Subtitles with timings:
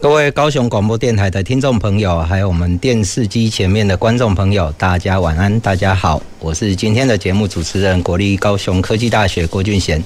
[0.00, 10.02] 各位高雄广播电台的听众朋友，还有我们电视机前面的观众朋友，大家晚安，大家好，我是今天的节目主持人，国立高雄科技大学郭俊贤。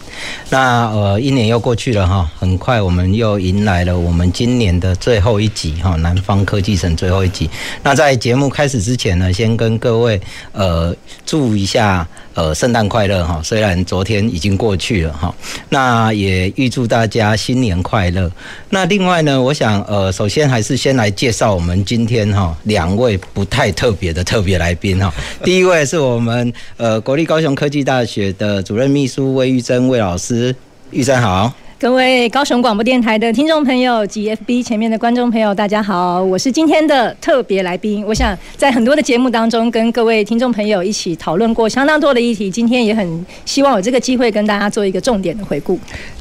[0.50, 7.48] 那呃，一年又过去了哈，很快我们又迎来了我们今年的最后一集哈，南方科技城最后一集。
[7.82, 10.20] 那在节目开始之前呢，先跟各位
[10.52, 15.34] 呃祝一下呃圣诞快乐哈，虽然昨天已经过去了哈，
[15.68, 18.30] 那也预祝大家新年快乐。
[18.70, 19.82] 那另外呢，我想。
[19.84, 25.12] 呃，首先还是先来介绍我们今天哈两位不太特别的特别来宾哈。
[25.42, 30.56] 第一位是我们我们呃国立高雄科技大学的主任秘书魏玉珍魏老师，
[30.90, 31.52] 玉珍好。
[31.78, 38.02] 各位高雄广播电台的听众朋友及 FB 前面的观众朋友，大家好，我是今天的特别来宾。
[38.06, 45.78] 我想在很多的节目当中跟各位听众朋友一起讨论过相当多的议题，今天也很希望有这个机会跟大家做一个重点的回顾。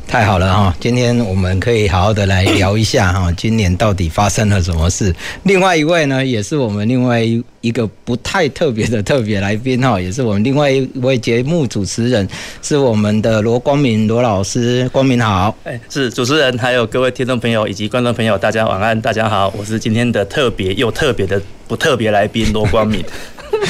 [0.07, 5.13] 太好了哈，今天我们可以好好的来聊一下哈， 今年到底发生了什么事。
[5.43, 7.19] 另外一位呢，也是我们另外
[7.61, 12.27] 一个不太特别的特别来宾哈，也是我们另外一位节目主持人，
[12.61, 14.87] 是我们的罗光明罗老师。
[14.89, 23.03] 光明好，哎，是主持人，还有各位听众朋友以及观众朋友，大家晚安，大家好，我是今天的特别又特别的不特别来宾罗光明。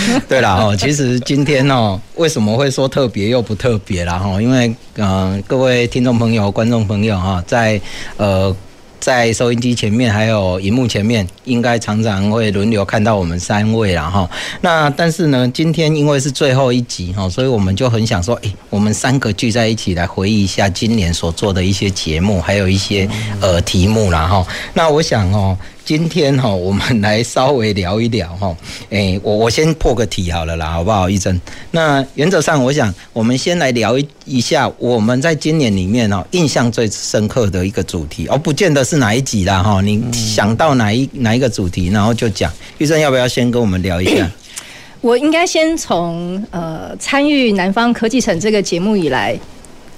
[0.28, 4.18] 对了哦，其实今天哦，为什么会说特别又不特别啦？
[4.18, 7.80] 哈，因为嗯、各位听众朋友、观众朋友哈，在
[8.18, 8.56] 呃。
[9.04, 14.30] 在收音机前面还有荧幕前面，应该常常会轮流看到我们三位了哈。
[14.62, 23.06] 那但是呢，今天因为是最后一集哈，所以我们就很想说，诶，我们三个聚在一起来回忆一下今年所做的一些节目，还有一些
[23.42, 24.48] 呃题目啦哈。
[24.74, 25.58] 那我想哦。
[25.86, 28.56] 今天哈，我们来稍微聊一聊哈。
[28.90, 31.10] 诶，我我先破个题好了啦，好不好？
[31.10, 31.40] 玉珍。
[31.72, 39.82] 那原则上，我想我们先来聊一一下我们在今年里面哦，印象最深刻的一个主题，而不见得是哪一集啦哈。
[39.82, 42.52] 你想到哪一哪一个主题，然后就讲。
[42.78, 44.32] 玉珍要不要先跟我们聊一下？
[45.02, 49.38] 我应该先从呃参与南方科技城这个节目以来。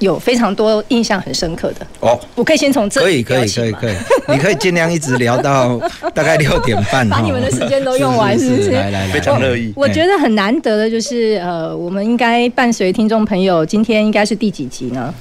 [0.06, 1.86] 有非常多印象很深刻的。
[2.00, 3.96] 哦，我可以先从这可以可以可以可以，
[4.30, 5.78] 你可以尽量一直聊到
[6.14, 8.72] 大概六点半， 把你们的时间都用完，是不是？
[8.72, 9.74] 来来来，非常乐意。
[9.76, 15.14] 我觉得很难得的就是，呃，我们应该伴随听众朋友，今天应该是第几集呢？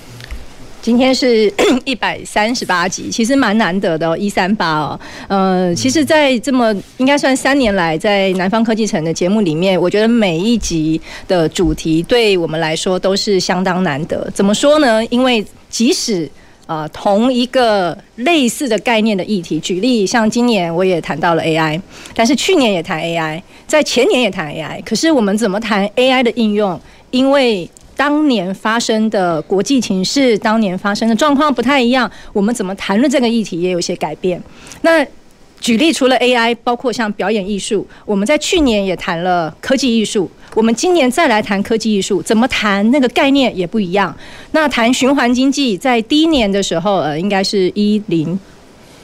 [0.84, 1.50] 今天是
[1.86, 5.00] 一百三十八集，其实蛮难得的，一三八哦。
[5.28, 14.30] 呃，其实，在这么应该算三年来，在南方科技城的节目里面，我觉得每一集的主题对我们来说都是相当难得。
[14.34, 15.02] 怎么说呢？
[15.06, 16.30] 因为即使
[16.66, 21.80] 呃同一个类似的概念的议题，举例像今年我也谈到了 AI，
[22.14, 26.78] 但是去年也谈 AI，在前年也谈 AI，可是我们怎么谈 AI 的应用？
[27.10, 34.42] 因为当年发生的国际情势，当年发生的状况不太一样，我们怎么谈论这个议题也有些改变。
[34.82, 35.06] 那
[35.60, 44.14] 举例，除了 AI，包括像表演艺术，我们在去年也谈了科技艺术，我们今年再来谈科技艺术，怎么谈那个概念也不一样。
[44.50, 48.38] 那谈循环经济，在第一年的时候，呃，应该是一零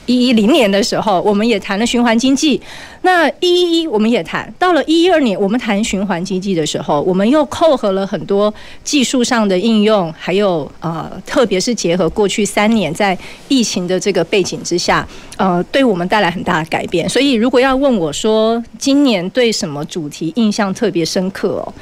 [0.05, 2.61] 一一零年的时候，我们也谈了循环经济。
[3.03, 8.53] 那一一一我们也谈到了一一二年，我们谈循环经济的时候，我们又扣合了很多
[8.83, 13.17] 技术上的应用，还有呃，特别是结合过去三年在
[13.47, 15.07] 疫情的这个背景之下，
[15.37, 17.09] 呃，对我们带来很大的改变。
[17.09, 21.73] 所以，如果要问我说今年对什么主题印象特别深刻哦，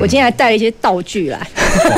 [0.00, 1.44] 我今天还带了一些道具来，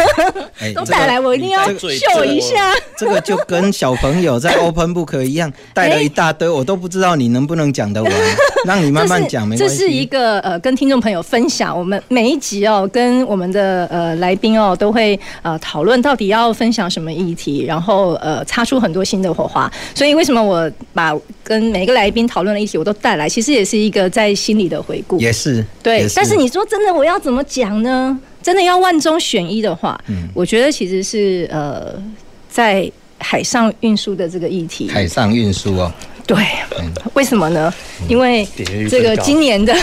[0.75, 2.73] 都带来，我一定要秀一下。
[2.97, 8.13] 这个就跟小朋友在 Open Book 一样，带了一大堆，我都不知道你能不能讲得完。
[8.71, 9.77] 让你慢慢讲，没关系。
[9.77, 19.69] 这是一个呃，跟听众朋友分享，我们每一集哦，跟我们的呃来宾哦，都会呃讨论到底要分享什么议题，然后呃擦出很多新的火花。
[19.93, 21.13] 所以为什么我把
[21.43, 25.19] 跟每个来宾讨论的议题我都带来，其实也是一个在心里的回顾。
[25.19, 26.15] 也是对也是。
[26.15, 28.17] 但是你说真的，我要怎么讲呢？
[28.41, 31.93] 真的要万中选一的话，嗯，我觉得其实是呃
[32.49, 34.89] 在海上运输的这个议题。
[34.89, 35.93] 海上运输哦。
[36.33, 36.39] 对，
[37.15, 37.75] 为什么呢？
[38.09, 38.47] 因为
[38.89, 39.75] 这个今年的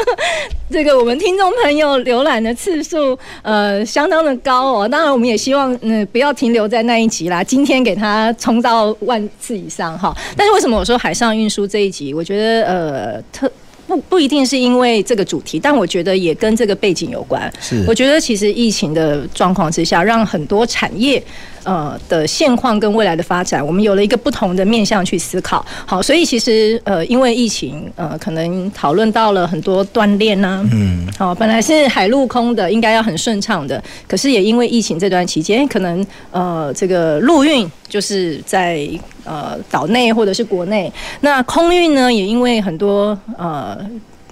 [0.72, 4.88] 这个我们听众朋友浏览的次数呃相当的高哦。
[4.88, 10.16] 当然，我们也希望嗯不要停留在那一集啦，今天给它冲到万次以上哈。
[10.34, 13.52] 但是为什么我说海上运输这一集，我觉得呃特。
[13.84, 17.52] 不不一定是因为这个主题，但我觉得也跟这个背景有关。
[17.60, 21.22] 是，我觉得其实疫情的状况之下，让很多产业。
[21.64, 25.64] 呃的现况跟未来的发展，我们有了一个不同的面向去思考。
[25.86, 30.64] 好，所以其实呃，因为疫情呃，可能讨论到了很多锻炼呐。
[30.72, 31.06] 嗯。
[31.18, 38.88] 好，本来是海陆空的，应该要很顺畅的，可是也因为疫情这段期间，可能呃这个陆运就是在
[39.24, 43.78] 呃岛内或者是国内，那空运呢也因为很多呃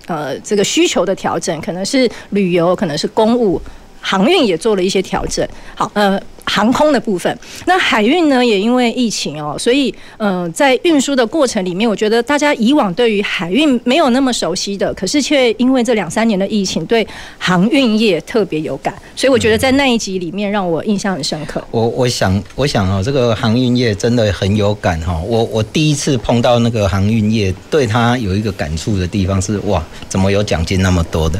[0.06, 3.60] 呃这个需求的调整，可能是旅游，可能是公务。
[4.02, 6.18] 航运也做了一些调整，好，呃，
[6.50, 17.06] 航空的部分，那海运呢，也因为疫情哦，所以，呃，在运输的过程里面，我觉得大家以往对于海运没有那么熟悉的，可是却因为这两三年的疫情，对
[17.38, 21.62] 航运业特别有感，所以我觉得在那一集里面让我印象很深刻。
[21.70, 31.38] 我我想我想哦，这个航运业真的很有感哈，我我第一次碰到那个航运业，对他有一个感触的地方是，哇，怎么有奖金那么多的，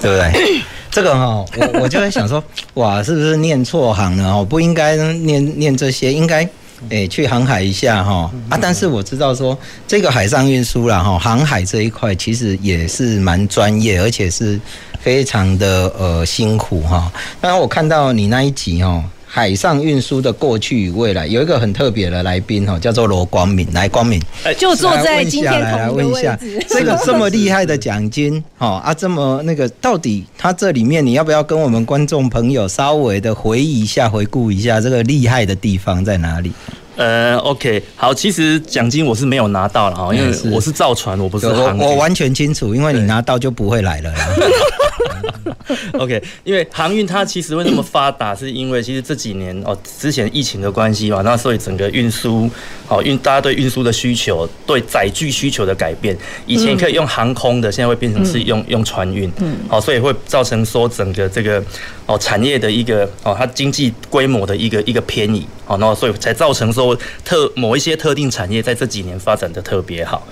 [0.00, 0.60] 对不对？
[0.92, 2.42] 这个哈，我我就在想说，
[2.74, 4.44] 哇，是不是念错行了哦？
[4.44, 6.46] 不应该念念这些，应该
[6.90, 8.58] 诶去航海一下哈啊！
[8.60, 9.56] 但是我知道说，
[9.88, 14.60] 这个海上运输啦哈，航海这一块其实也是蛮专业，而且是
[15.00, 17.10] 非常的呃辛苦哈。
[17.40, 19.02] 当然我看到你那一集哦。
[19.34, 23.66] 海上运输的过去与未来，有一个很特别的来宾哈，叫做罗光敏。
[23.72, 24.20] 来，光敏，
[24.58, 26.38] 就坐在今天来问一下，
[26.68, 36.52] 这个这么厉害的奖金，哈啊，这么那个，到底他这里面你要不要跟我们观众朋友稍微的回忆一下、回顾一下这个厉害的地方在哪里？
[37.02, 41.76] 呃，OK，好，其实奖金我是没有拿到了哈，因为我是造船，我不是航。
[41.76, 44.14] 我完全清楚，因为你拿到就不会来了。
[45.98, 52.48] OK，因为航运它其实会那么发达，是因为其实这几年哦，之前疫情的关系嘛，那所以整个运输
[52.92, 56.14] 哦运大家对运输的需求，对载具需求的改变，
[56.46, 61.64] 以前可以用航空的，现在会变成是用用船运，嗯，好，所以会造成说整个这个
[62.04, 66.94] 哦产业的一个哦它经济规模的一个一个偏移，哦，然后所以才造成说
[67.24, 70.26] 特某一些特定产业在这几年发展的特别好，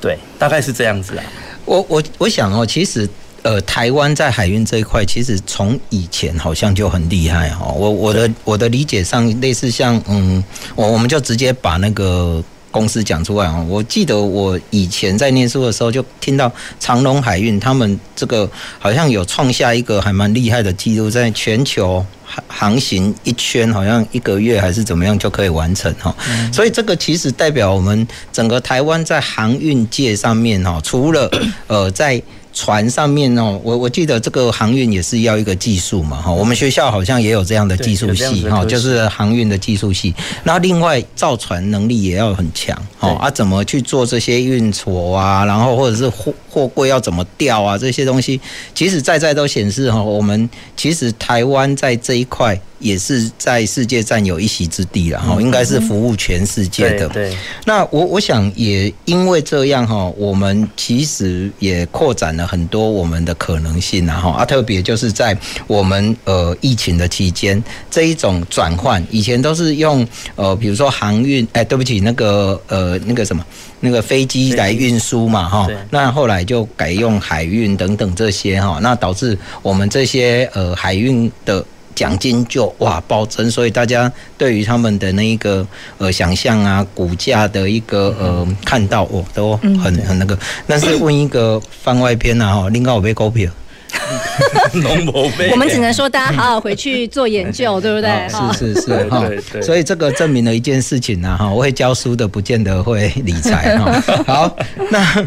[0.00, 1.24] 对，大概是这样子啊。
[1.64, 3.08] 我我我想哦，其实。
[3.44, 7.66] 呃，台湾在海运这一块，其实从以前好像就很厉害哈。
[7.66, 10.42] 我我的我的理解上，类似像嗯，
[10.74, 13.62] 我我们就直接把那个公司讲出来啊。
[13.68, 16.50] 我记得我以前在念书的时候，就听到
[16.80, 26.16] 长荣海运他们这个好像有创下一个还蛮厉害的记录，在全球航航行一圈，好像一个月还是怎么样就可以完成哈。
[26.50, 31.30] 所以这个其实代表我们整个台湾在航运界上面哈，除了
[31.66, 32.22] 呃在
[32.54, 40.14] 船上面哦，我我记得这个航运也是要一个技术嘛哈，我们学校好像也有这样的技术系哈，就是航运的技术系。
[40.44, 48.40] 那另外造船能力也要很强哦，啊，怎么去做这些运筹啊，然后或者是货货柜要怎么调啊，这些东西，
[48.74, 52.58] 其实在在都显示哈，我们其实台湾在这一块。
[52.84, 57.08] 也是在世界占有一席之地了哈，应该是服务全世界的。
[57.08, 57.34] 对，
[57.64, 65.34] 那我我想也因为这样哈，我们其实也扩展了很多我们的可能性然后啊，特别就是在
[65.66, 73.42] 我们呃疫情的期间，这一种转换，以前都是用呃比如说航运，哎，对不起，那个呃那个什么
[73.80, 81.64] 那个飞机来运输嘛哈，那后来就改用海运等等这些哈，那导致我们这些呃海运的。
[81.94, 85.66] 奖金就哇暴增，所以大家对于他们的那一个
[85.98, 90.38] 呃想象啊，股价的一个呃看到哦都很很那个。
[90.66, 93.50] 但是问一个番外篇啊哈，另外我被股票，
[95.52, 98.28] 我们只能说大家好好回去做研究， 对不对？
[98.56, 99.24] 是是是哈，
[99.62, 104.02] 所以这个证明了一件事情啊哈，我会教书的不见得会理财哈。
[104.26, 104.56] 好，
[104.90, 105.26] 那。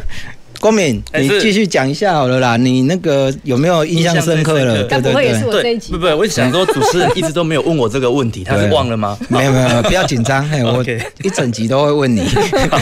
[0.59, 2.57] 光敏，你继续讲一下好了啦。
[2.57, 4.83] 你那个有没有印象深刻了？
[4.85, 9.17] 对对对，对，不不，我想说主持人一直都没有问我这个问题，他是忘了吗？
[9.29, 10.83] 没有没有，不要紧张， 我
[11.21, 12.23] 一整集都会问你。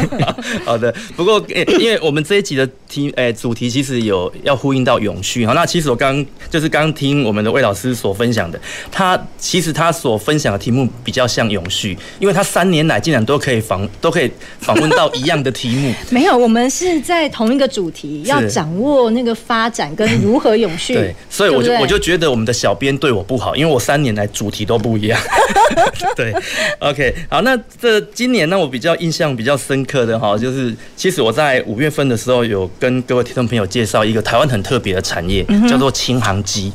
[0.64, 1.44] 好的，不过
[1.80, 5.52] 因为我们这一集的题，诶，主题其实有要呼应到永续哈。
[5.54, 15.94] 那其实我刚就是刚听我们的魏老师所分享的，他其实他所分享的题目比较像永续，因为他三年来竟然都可以访都可以访问到一样的题目。
[16.10, 17.65] 没有，我们是在同一个。
[17.68, 25.20] 主题要掌握那个发展跟如何永续， 对，所以我就我就觉得我们的小编对我不好，因为我三年来主题都不一样。
[26.16, 26.34] 对
[26.80, 36.72] ，OK，好，那这今年呢，我比较印象比较深刻的哈，就是其实我在五月份的时候有跟各位听众朋友介绍一个台湾很特别的产业，叫做轻航机。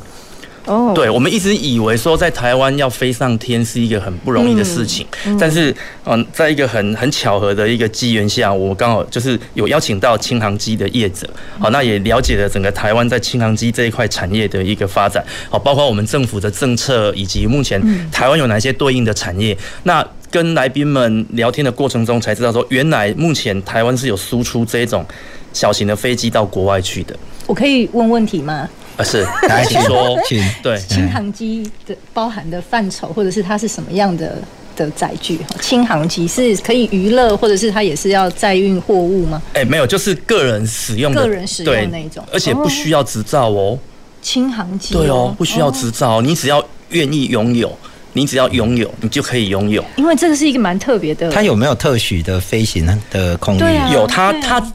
[0.65, 5.75] 哦，对，我们一直以为说在台湾要飞上天是一个很不容易的事情，嗯嗯、但是
[6.05, 11.27] 嗯，在一个很很巧合的一个机缘下，我刚好就是有邀请到轻航机的业者，
[11.59, 19.57] 好，那也了解了整个台湾在轻航机这一块产业的一个发展，好，包括我们政府的政策以及目前台湾有哪些对应的产业。
[19.83, 25.05] 那跟来宾们聊天的过程中才知道说，原来目前台湾是有输出这种
[25.51, 27.13] 小型的飞机到国外去的。
[27.47, 28.69] 我可以问问题吗？
[29.01, 30.77] 呃，是， 来请说，请对。
[30.87, 34.37] 轻航机的包含的范畴，或者是它是什么样的
[34.75, 35.39] 的载具？
[35.59, 39.41] 轻航机是可以娱乐，或者是它也是要载运货物吗？
[39.53, 43.77] 哎，没有，就是个人使用的，个人使用的那一种，而且不需要执照哦。
[44.21, 47.75] 轻航机对哦，不需要执照，你只要愿意拥有，
[48.13, 49.83] 你只要拥有，你就可以拥有。
[49.95, 51.31] 因为这个是一个蛮特别的。
[51.31, 53.61] 它有没有特许的飞行的空域？
[53.63, 54.71] 啊，有，它它。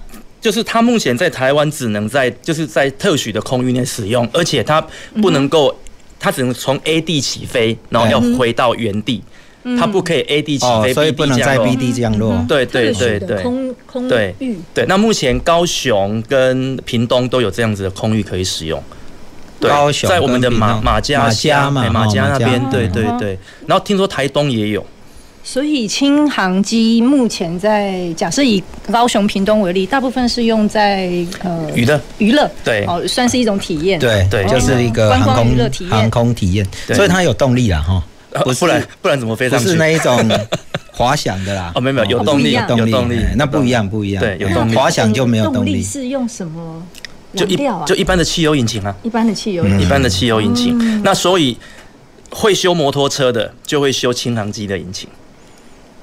[0.47, 4.81] 就是它目前在台湾只能在就是在特许的空域内使用，而且它
[5.21, 5.77] 不能够，
[6.21, 9.21] 它只能从 A 地起飞，然后要回到原地，
[9.77, 12.45] 它不可以 A 地起飞，所以不能在 B 地降落。
[12.47, 14.33] 对对对对，空空对
[14.73, 14.87] 对。
[14.87, 18.81] 那目前高雄跟屏东都有这样子的空域可以使用。
[19.59, 23.37] 高雄在我们的马马家马家嘛，马家那边，对对对。
[23.67, 24.87] 然后听说台东也有。
[25.47, 28.61] 所以轻航机目前在假设以
[28.91, 31.09] 高雄、屏东为例，大部分是用在
[31.45, 32.01] 呃娱乐。
[32.19, 38.03] 娱乐对，哦，算是一种体验，对对，就是一个航空娱乐体验，航空体验，所以它有动力了哈，
[38.43, 39.67] 不不然不然怎么飞上去？
[39.67, 40.29] 不是那一种
[40.91, 46.83] 滑翔的啦，哦没有没有有动力有动力，那不一样不一样，对有动力，滑翔就没有动力，是用什么？
[47.37, 51.57] 就一就一般的汽油引擎啊，一般的汽油一般的汽油引擎，那所以
[52.31, 55.09] 会修摩托车的就会修轻航机的引擎。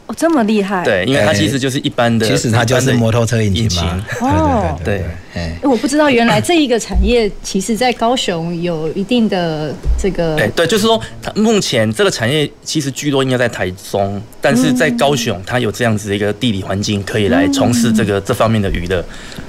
[0.05, 0.83] 哦，这么厉害！
[0.83, 4.05] 对，因为它其实就是一般的，其实它就是摩托车引擎嘛。
[4.19, 10.35] 哦，对，哎，我不知道原来这一个产业，其实在高雄有一定的这个。
[10.35, 19.01] 哎，对，就是说，它目前这个产业其实居多应该在台中，但是在高雄，它有这样子的一个地理环境，可以来从事这个这方面的娱乐。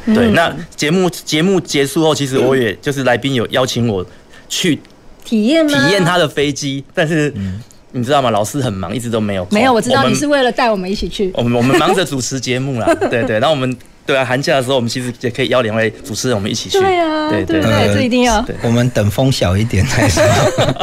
[0.07, 4.07] 对，那节目节目结束后，其实我也就是来宾有邀请我
[4.49, 4.79] 去
[5.25, 7.35] 体验体验他的飞机，但是。
[7.97, 8.29] 你知道吗？
[8.31, 9.47] 老师很忙，一直都没有。
[9.53, 11.31] 没有，我知道你是为了带我们一起去。
[11.35, 13.39] 我们我们忙着主持节目啦， 对对。
[13.39, 16.81] 然后我们对啊，寒假的时候，我们其实也可以邀两位主持人，我们一起去。
[16.81, 18.45] 对啊，对对对，这一定要。
[18.63, 20.23] 我们等风小一点再说。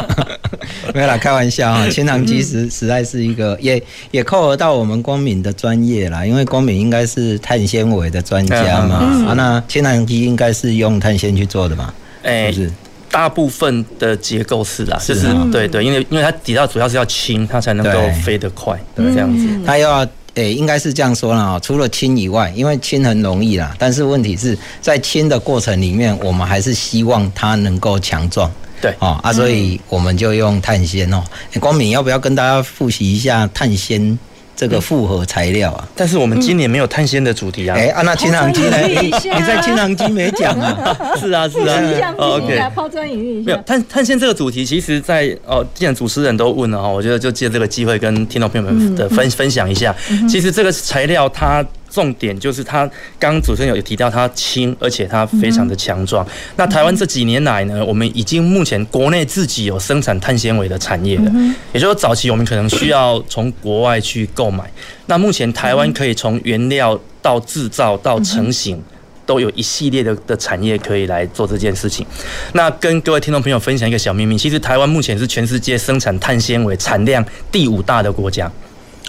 [0.95, 1.87] 没有啦，开玩笑啊。
[1.89, 8.95] 轻航机实实在是一个，也也扣合到我们光敏的专业啦，因为光敏应该是碳纤维的专家嘛。
[9.27, 11.93] 啊，那轻航机应该是用碳纤去做的嘛？
[12.23, 12.71] 是不，是。
[13.11, 19.47] 大部分的结构是啦，就是对对，因为因为它底下主要是要轻，它才能够飞得快，这样子。
[19.65, 28.49] 它又要诶，应该是这样说啦啊，除了轻以外，因为轻很容易啦，但是问题是在轻的过程里面，我们还是希望它能够强壮。
[28.81, 31.21] 对哦啊，所以我们就用碳纤哦。
[31.59, 34.17] 光敏要不要跟大家复习一下碳纤？
[34.61, 37.75] 这个复合材料啊，但是我们今年没有碳纤的主题啊。
[37.75, 38.77] 哎，啊，那轻航机呢？
[38.87, 40.95] 你你在金堂金没讲啊？
[41.19, 42.13] 是啊，是啊。
[42.15, 43.45] OK，抛砖引玉一下。
[43.47, 49.95] 没有碳碳纤这个主题，其实，在哦，既然主持人都问了哈，我觉得就借这个机会跟听众朋友们的分分享一下。
[50.29, 51.65] 其实这个材料它。
[51.91, 56.25] 重点就是它，刚刚主持人有提到它轻，而且它非常的强壮。
[56.55, 61.31] 那台湾这几年来呢，我们已经目前国内自己有生产碳纤维的产业了，
[61.73, 64.63] 也就是说早期我们可能需要从国外去购买。
[65.07, 68.81] 那目前台湾可以从原料到制造到成型，
[69.25, 72.07] 都有一系列的的产业可以来做这件事情。
[72.53, 78.49] 那跟各位听众朋友分享一个小秘密，其实台湾目前是全世界生产碳纤维产量第五大的国家。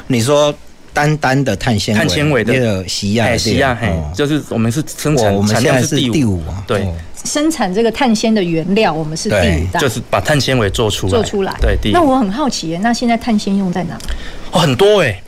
[0.08, 0.52] 你说？
[0.92, 6.86] 单单的碳纤维，碳纤维的西亚，西亚，嘿，就是我们是生产，我们现在是第五啊，对，
[7.24, 13.98] 生产这个碳纤的原料，我们是第五大，就是把碳纤维做出来，做出来，对，那我很好奇耶，那现在碳纤用在哪？
[14.50, 15.22] 哦，很多哎。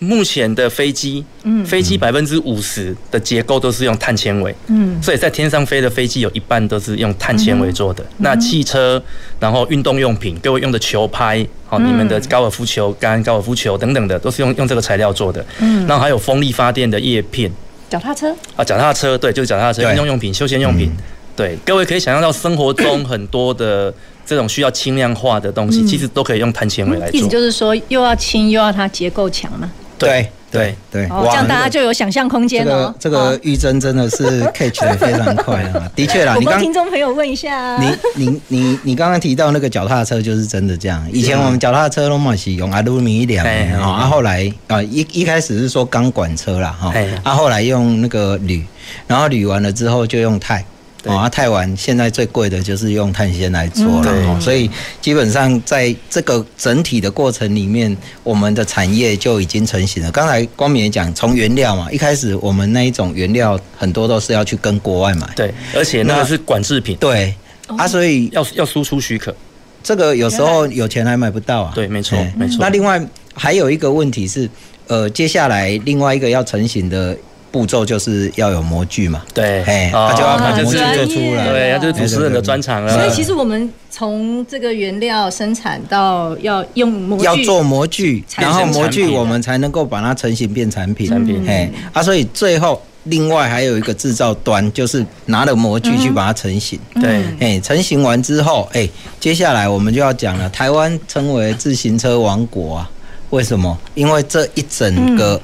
[0.00, 8.02] 目前的飞机，嗯，飞机百分之五十的结构都是用碳纤维，嗯，所以在天上飞的飞机有一半都是用碳纤维做的。
[8.16, 9.00] 那汽车，
[9.38, 15.44] 然后运动用品，各位用的球拍，好，你们的高尔夫球杆、高尔夫球等等的，都是用用这个材料做的。
[15.58, 17.52] 嗯，然后还有风力发电的叶片，
[17.90, 18.34] 脚踏车？
[18.56, 20.90] 啊，脚踏车，对，就是脚踏车，运动用品、休闲用品，
[21.36, 23.92] 对，各位可以想象到生活中很多的
[24.24, 27.20] 这种需要轻量化的东西，其实都可以用碳纤维来做。
[27.20, 29.70] 意思就是说，又要轻又要它结构强嘛。
[30.06, 32.92] 对对对，这样大家就有想象空间了。
[32.98, 35.88] 这个玉珍真的是 catch 的非常快啊！
[35.94, 41.06] 的确啦，你刚听众朋友问一下，你你你你刚刚提到那个脚踏车就是真的这样。
[41.12, 43.46] 以前我们脚踏车都嘛是用阿鲁米两，
[43.80, 46.92] 啊后来啊一一开始是说钢管车啦哈，
[47.22, 48.64] 啊后来用那个铝，
[49.06, 50.64] 然后铝完了之后就用钛，哦，
[51.06, 60.12] 啊，太晚现在最贵的就是用碳纤来做了，所以基本上在这个整体的过程里面，我们的产业就已经成型了。
[60.12, 67.34] 刚才光明也讲，从原料嘛，一开始我们那一种原料很多都是要去跟国外买，对，而且那个是管制品，对，
[67.66, 69.34] 啊，所以要要输出许可，
[69.82, 72.58] 这个有时候有钱还买不到啊，对，没错，没错。
[72.60, 73.00] 那另外
[73.32, 74.46] 还有一个问题是，
[74.86, 77.16] 呃，接下来另外一个要成型的。
[77.50, 82.92] 步骤就是要有模具嘛，对，哎，他就要把模具做出来，对，他就是主持人的专长了。
[82.94, 91.08] 所以其实我们从这个原料生产到要用模具，要做模具，然后模具我们才能够把它成型变产品。
[91.08, 96.78] 产品，哎，啊，所以最后另外还有一个制造端，就是拿了模具去把它成型。
[97.00, 98.88] 对，哎，成型完之后，哎，
[99.18, 102.90] 接下来我们就要讲了，台湾称为自行车王国啊，
[103.30, 103.76] 为什么？
[103.94, 105.40] 因为这一整个。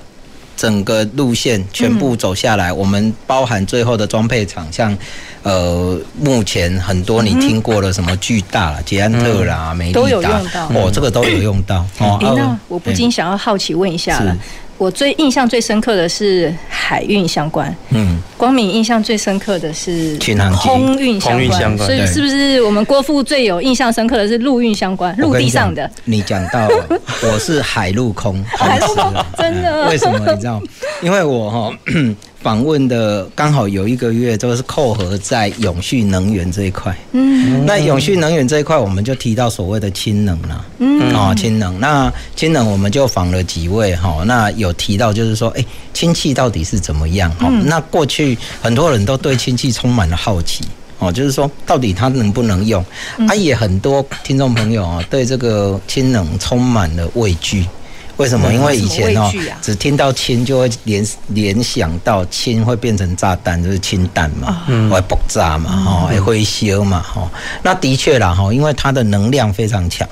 [0.56, 4.96] 整个路线全部走下来，我们包含最后的装配厂，像
[5.42, 10.66] 呃，目前很多你听过的什么巨大啦、捷安特啦、美利达，都有用到。
[10.75, 11.86] 哦，这个都有用到。
[11.98, 12.18] 哦。
[12.20, 14.36] 那我不禁想要好奇问一下了。
[14.78, 20.18] 我最印象最深刻的是海运相关，嗯，光明印象最深刻的是
[20.61, 21.38] 空运相
[21.76, 25.90] 关，所以是不是我们郭富最有印象深刻的是陆运相关，陆地上的？
[26.04, 29.88] 你讲到了，我是海陆空， 海陆空真的？
[29.88, 30.18] 为什么？
[30.33, 30.61] 你知道？
[31.03, 31.79] 因为我哈。
[32.47, 36.97] 访问的刚好有一个月都是扣合在永续能源这一块。
[37.11, 40.65] 嗯，那永续能源这一块，我们就提到所谓的氢能了。
[40.79, 41.81] 嗯，啊，氢能。
[41.81, 47.29] 那氢能我们就访了几位哈，那有提到就是说，哎，氢气到底是怎么样？
[47.33, 50.62] 哈，那过去很多人都对氢气充满了好奇。
[51.00, 52.81] 哦，就是说到底它能不能用？
[53.26, 57.67] 啊，也很多听众朋友啊，对这个氢能充满了畏惧。
[58.16, 58.52] 为什么？
[58.52, 59.30] 因为以前哦，
[59.61, 67.30] 只听到氢就会联联想到氢会变成炸弹，就是氢弹嘛，会爆炸嘛，哈，会灰修嘛，哈。
[67.62, 70.08] 那的确啦，哈，因为它的能量非常强，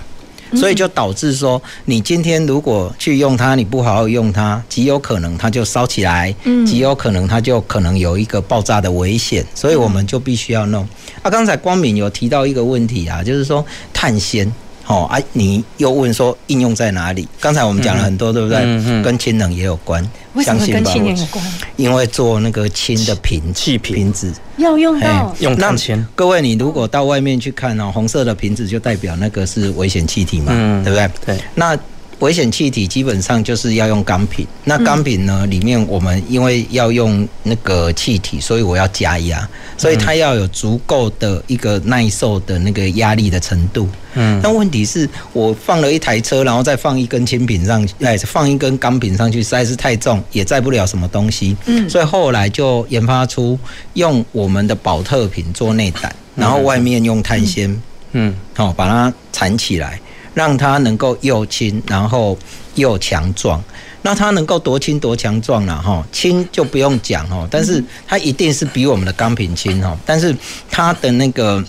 [0.54, 6.34] 所以就导致说，你今天如果去用它，你不好好用它，极有可能它就烧起来，
[6.66, 10.86] 极有可能它就可能有一个爆炸的危险，所以我们就必须要弄。
[11.22, 14.52] 啊，刚才光敏有提到一个问题啊，就是说碳纤。
[14.86, 17.26] 哦，啊，你又问说应用在哪里？
[17.40, 18.58] 刚才我们讲了很多，对不对？
[18.58, 19.02] 嗯嗯。
[19.02, 21.44] 跟氢能也有关，为什么跟氢能有关？
[21.76, 26.06] 因为做那个氢的瓶气瓶子要用到用碳氢。
[26.14, 30.52] 各位，你如果到外面去看哦，红色的瓶子就代表那个是危险气体嘛，
[30.84, 31.10] 对不对？
[31.24, 31.38] 对。
[31.54, 31.76] 那
[32.20, 43.88] 危险气体基本上就是要用钢瓶，那钢瓶呢里面我们因为要用那个气体，所以我要加压，所以它要有足够的一个耐受的那个压力的程度。
[44.14, 51.56] 嗯，但问题是我放了一台车，然后再放一根氢瓶上，哎，放一根钢品上去，实在是太重，也载不了什么东西。
[51.66, 53.58] 嗯，所以后来就研发出
[53.94, 57.80] 用我们的宝特瓶做内胆，然后外面用碳纤，
[58.12, 60.00] 嗯，好把它缠起来。
[60.34, 62.36] 让它能够又轻，然后
[62.74, 63.62] 又强壮。
[64.02, 66.04] 那它能够多轻多强壮了哈？
[66.10, 69.96] 轻就不用讲哦，但是它一定是比我们的钢瓶轻哦。
[70.04, 70.34] 但是
[70.68, 71.62] 它的那个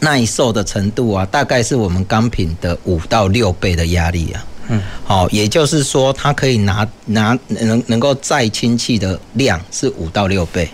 [0.00, 4.44] 耐受的程度啊，大概是我们钢品的五到六倍的压力啊。
[4.68, 10.68] 嗯，好，也就是说它可以拿拿能能够载氢气的量是五到六倍。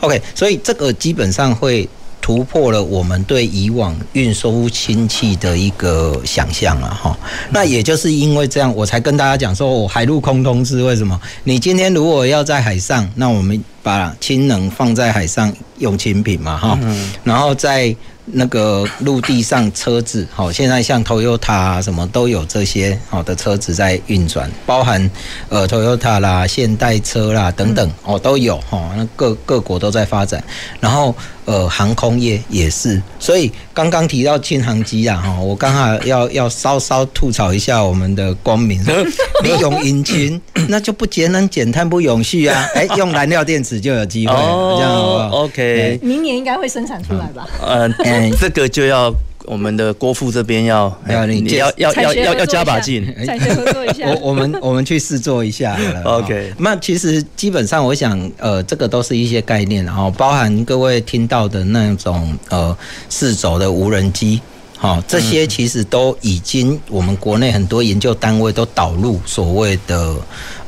[0.00, 1.88] OK，所以这个基本上会。
[2.24, 7.18] 突破了我们对以往运输氢气的一个想象了哈，
[7.50, 10.84] 那也就是因为这样，我才跟大家讲说，我海陆空通是。
[10.84, 11.20] 为什么？
[11.42, 17.92] 你今天如果要在海上，那我们把氢能放在海上用氢品嘛哈，嗯然后在。
[18.34, 25.10] 那个陆地上车子，好，现在像 Toyota 啊，什么都有这些好的车子在运转，包含
[25.50, 30.42] 呃 Toyota 啦、现代车啦等等哦都有哈，那各各国都在发展，
[30.80, 38.80] 然后呃航空业也是，所以刚刚提到轻航机啊哈，我刚好要要稍稍吐槽一下我们的光明，
[39.42, 47.46] 你用引擎那就不节能减碳不永续啊， 哎，用燃料电池就有机会，这样好不好？OK，明年应该会生产出来吧？
[47.66, 47.92] 嗯。
[48.04, 49.12] 嗯，这个就要
[49.52, 54.08] 我们的郭副这边要要你要要要要要加把劲，产学合作一下。
[54.08, 55.78] 我我们我们去试做一下。
[56.04, 62.74] OK，那其实基本上我想，呃，这个都是一些概念，然后包含各位听到的那种呃
[63.10, 64.40] 四轴的无人机，
[64.78, 70.14] 好，这些其实都已经我们国内很多研究单位都导入所谓的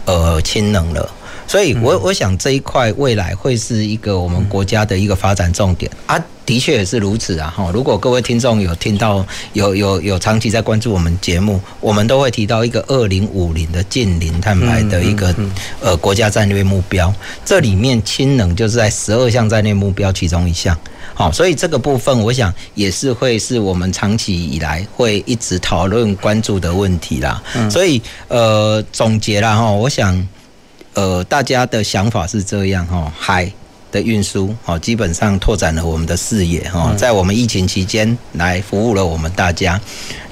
[0.04, 1.10] 呃氢能了。
[1.46, 6.22] 所以，我我想这一块未来会是一个我们国家的一个发展重点啊。
[6.46, 7.52] 的确也是如此啊！
[7.56, 15.34] 哈，如果各位听众有听到有有有长期在关注我们节目，我们都会提到一个二零五零的近零碳排的一个
[15.80, 17.12] 呃国家战略目标，
[17.44, 20.76] 这里面氢能就是在十二项战略目标其中一项。
[21.14, 27.42] 好，所以这个部分我想也是会是我们长期以来会一直讨论关注的问题啦。
[27.70, 30.28] 所以呃总结了哈，我想
[30.92, 33.50] 呃大家的想法是这样哈，海。
[33.94, 39.80] 的运输哦，基本上拓展了我们的视野哦，在我们疫情期间来服务了我们大家。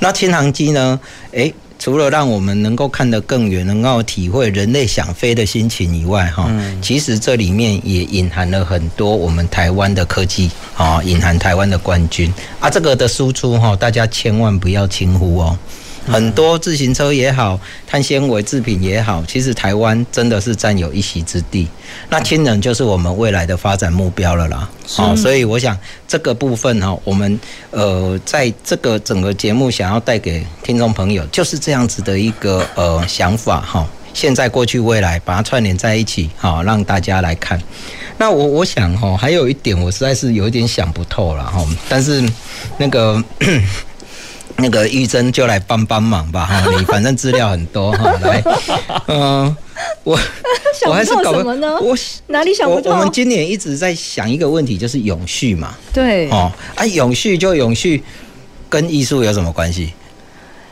[0.00, 0.98] 那轻航机呢？
[1.30, 6.50] 诶，除了让我们能够看得更远，能够体会人类想飞的心情以外，哈，
[6.82, 15.56] 其实这里面也隐含了很多我们台湾的科技啊，隐含台湾的冠军啊，这个的输出哈，大家千万不要轻忽哦。
[16.06, 21.68] 很多自行车也好，碳纤维制品也好，其实台湾真的是占有一席之地。
[22.08, 24.68] 那氢能就是我们未来的发展目标了啦。
[24.88, 27.38] 好，所以我想这个部分哈，我们
[27.70, 33.86] 呃在这个整个节目想要带给听众朋友，就是这样子的一个呃想法哈。
[34.12, 37.58] 现在、过去、未来，把它串联在一起，好让大家来看。
[38.18, 42.22] 那我我想哈，还有一点我实在是有一点想不透了哈，但是
[42.76, 43.22] 那个。
[44.56, 48.42] 那个玉珍就来帮帮忙吧哈， 你反正资料很多哈，来，
[49.08, 49.56] 嗯，
[50.04, 50.18] 我
[50.86, 51.78] 我还是搞什么呢？
[51.80, 51.96] 我
[52.28, 52.90] 哪里想不透？
[52.90, 55.74] 我们今年一直在想一个问题，就是永续嘛。
[55.92, 58.02] 对，哦，啊，永续就永续，
[58.68, 59.92] 跟艺术有什么关系？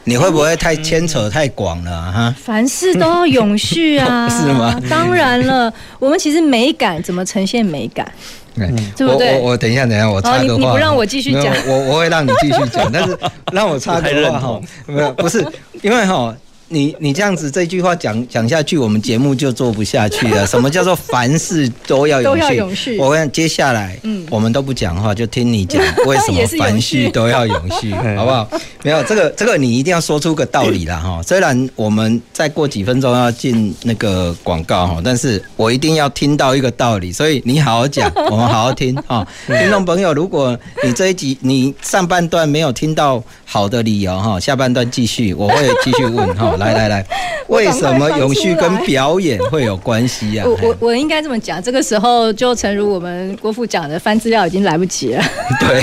[0.05, 2.35] 你会不会太牵扯太广了哈？
[2.43, 4.81] 凡事都要永续啊， 是吗？
[4.89, 8.11] 当然了，我们其实美感怎么呈现美感？
[8.57, 9.35] 嗯，对不对？
[9.35, 10.43] 我我我等一下，等一下，我插个话。
[10.45, 13.19] 你你不让我继续讲，我我会让你继续讲，但是
[13.53, 15.47] 让我插个话哈， 没有，不是
[15.83, 16.35] 因为哈。
[16.73, 20.47] 你你这样子这句话讲讲下去，我们节目就做不下去了。
[20.47, 22.41] 什么叫做凡事都要永续？
[22.41, 22.97] 都要永续。
[22.97, 28.49] 我跟接下来，嗯，我们都不讲话，就听你讲 为什么凡事都要永续， 好不好？
[28.85, 31.21] 没有这个这个，你一定要说出个道理啦哈。
[31.25, 39.27] 虽然我们再过几分钟要进那个广告哈，但是我一定要听到一个道理，所以你好好讲，我们好好听哈。
[39.49, 46.57] 听众朋友，如果你这一集你上半段没有听到好的理由哈，下半段继续，我会继续问哈。
[46.61, 47.05] 来来来，
[47.49, 50.47] 为什么永续跟表演会有关系啊？
[50.47, 55.25] 我我我应该这么讲，这个时候就诚如我们郭富讲的，翻资料已经来不及了。
[55.59, 55.83] 对，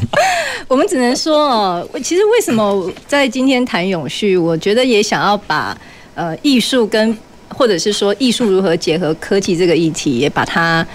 [0.68, 5.76] 我们只能说哦，其实为什么在今天谈永续，我觉得也想要把
[6.14, 7.16] 呃艺术跟
[7.48, 10.86] 或者是说艺术如何结合科技这个议题，也把它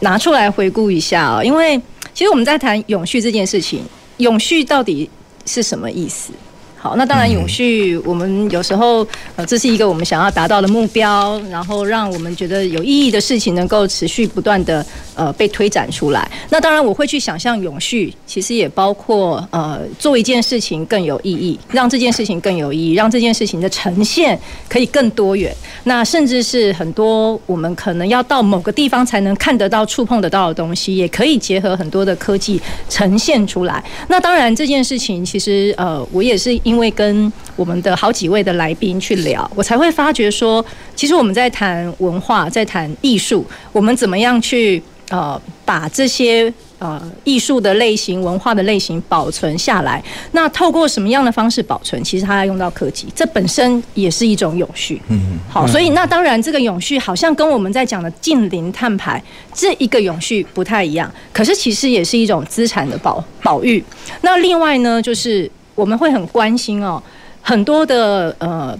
[0.00, 1.42] 拿出来回顾一下哦。
[1.44, 1.76] 因为
[2.14, 3.82] 其实我们在谈永续这件事情，
[4.16, 5.08] 永续到底
[5.46, 6.32] 是什么意思？
[6.80, 14.86] 好，那当然永续，我们有时候呃，这是一个我们想要达到的目标，然后让我们觉得有意义的事情能够持续不断的
[15.16, 16.30] 呃被推展出来。
[16.50, 24.38] 那当然我会去想象永续，其实也包括呃做一件事情更有意义，让这件事情更有意义，让这件事情的呈现
[24.68, 25.52] 可以更多元。
[25.82, 33.82] 那甚至是很多我们可能要到某个地方才能看得到、触碰得到的东西，也可以结合很多的科技呈现出来。
[34.06, 36.56] 那当然这件事情其实呃我也是。
[36.68, 40.62] 因为跟我们的好几位的来宾去聊，我才会发觉说，
[40.94, 50.04] 其实我们在谈文化，在谈艺术，我们怎么样去呃把这些呃艺术的类型、文化的类型保存下来？
[50.32, 52.04] 那透过什么样的方式保存？
[52.04, 55.00] 其实它要用到科技，这本身也是一种永续。
[55.08, 59.22] 嗯，好，所以那当然这个永续好像跟我们在讲的近零碳排
[59.54, 63.82] 这一个永续不太一样，可是其实也是一种资产的保保育。
[64.20, 65.50] 那另外呢，就是。
[65.78, 67.00] 我们会很关心哦，
[67.40, 68.76] 很多的呃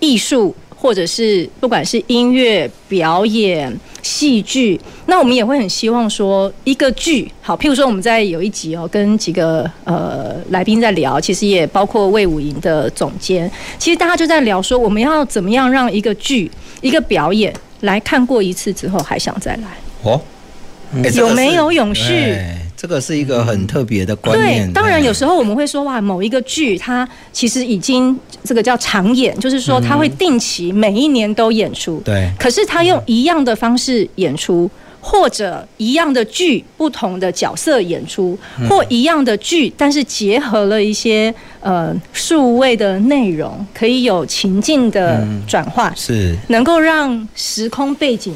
[0.00, 16.50] 艺术，或者是不管是音乐表演、戏剧，那我们也会很希望说一个剧好，譬如说我们在有一集哦，跟几个呃来宾在聊，其实也包括魏武营的总监，其实大家就在聊说，我们要怎么样让一个剧、
[16.82, 19.68] 一个表演来看过一次之后还想再来
[20.02, 20.20] 哦，
[21.14, 22.36] 有没有永续？
[22.82, 24.66] 这个是一个很特别的观念。
[24.66, 32.02] 对，当然有时候我们会说哇，某一个剧它其实已经这个叫长演，就是说它会定期每一年都演出。
[32.04, 32.28] 对。
[32.36, 34.68] 可是它用一样的方式演出，
[35.00, 38.36] 或者一样的剧，不同的角色演出，
[38.68, 48.34] 或一样的剧，但是结合了一些呃数位的内容，可以有情境的转换，是能够让时空背景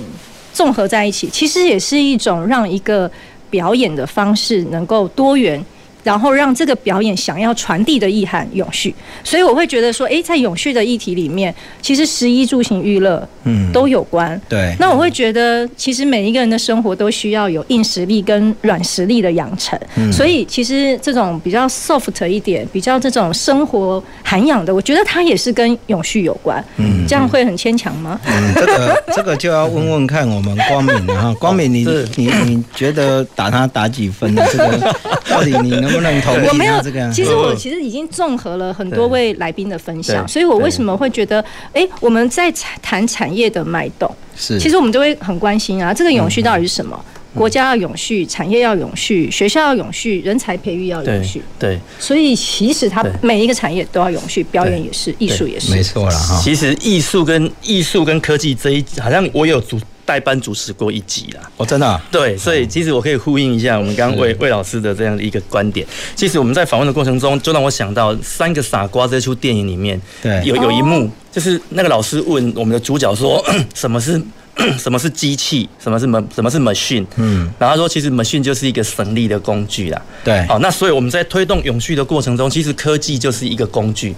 [0.53, 3.11] 综合在一起，其实也是一种让一个。
[3.51, 5.65] 表演的方式能够多元，
[6.07, 8.95] 然后让这个表演想要传递的意涵永续。
[9.25, 14.41] 所以我会觉得说，哎，在永续的议题里面，其实食衣住行娱乐，嗯，都有关。
[14.49, 14.73] 对。
[14.79, 19.77] 那我会觉得，其实每一个人的生活都需要有硬实力跟软实力的养成。
[19.97, 20.13] 嗯。
[20.13, 26.65] 所以其实这种比较 soft 一点，比较这种生活涵养的，我觉得它也是跟永续有关。
[26.77, 27.05] 嗯。
[27.09, 28.21] 这样会很牵强吗？
[28.27, 31.35] 嗯，这个 这个就要问问看我们光敏了哈。
[31.41, 34.45] 光敏你，你你你觉得打他打几分呢？
[34.53, 34.95] 这个
[35.29, 36.47] 到底你能不能同意？
[36.49, 37.11] 我没有这个。
[37.13, 47.03] 其实我其实已经综合了很多位来宾的分享，所以我为什么会觉得，哎，我们在谈产业的脉动，是，其实我们都会很关心啊，这个永续到底是什么？
[47.35, 51.43] 国家要永续，产业要永续，学校要永续，人才培育要永续。
[51.59, 56.41] 对，所以其实它每一个产业都要永续，表演也是，艺术也是，没错了哈。
[56.43, 61.43] 其实艺术跟艺术跟科技这一，好像我有主代班主持过一集啦。
[61.59, 62.01] 哦，真的、啊？
[62.11, 65.87] 对，所以其实我可以呼应一下我们刚刚魏魏老师的这样的一个观点。
[66.15, 74.23] 其实我们在访问的过程中，就让我想到《三个傻瓜》这出电影里面，对，有有一幕，就是那个老师问我们的主角说：“什么是？”
[74.79, 75.69] 什么是机器？
[75.79, 77.05] 什么是门什么是 machine？
[77.17, 80.03] 嗯，然后他说，其实 machine 就是一个省力的工具啦。
[80.25, 84.15] 对，好，那所以我们在推动永续的过程中，其实科技就是一个工具，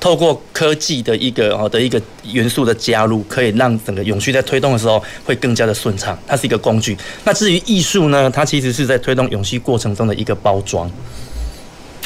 [0.00, 6.18] 透过科技的一个哦的一个元素的加入，可以让整个永续在推动的时候会更加的顺畅。
[6.26, 6.96] 它是一个工具。
[7.24, 8.30] 那至于艺术呢？
[8.30, 10.90] 它其实是在推动永续过程中的一个包装。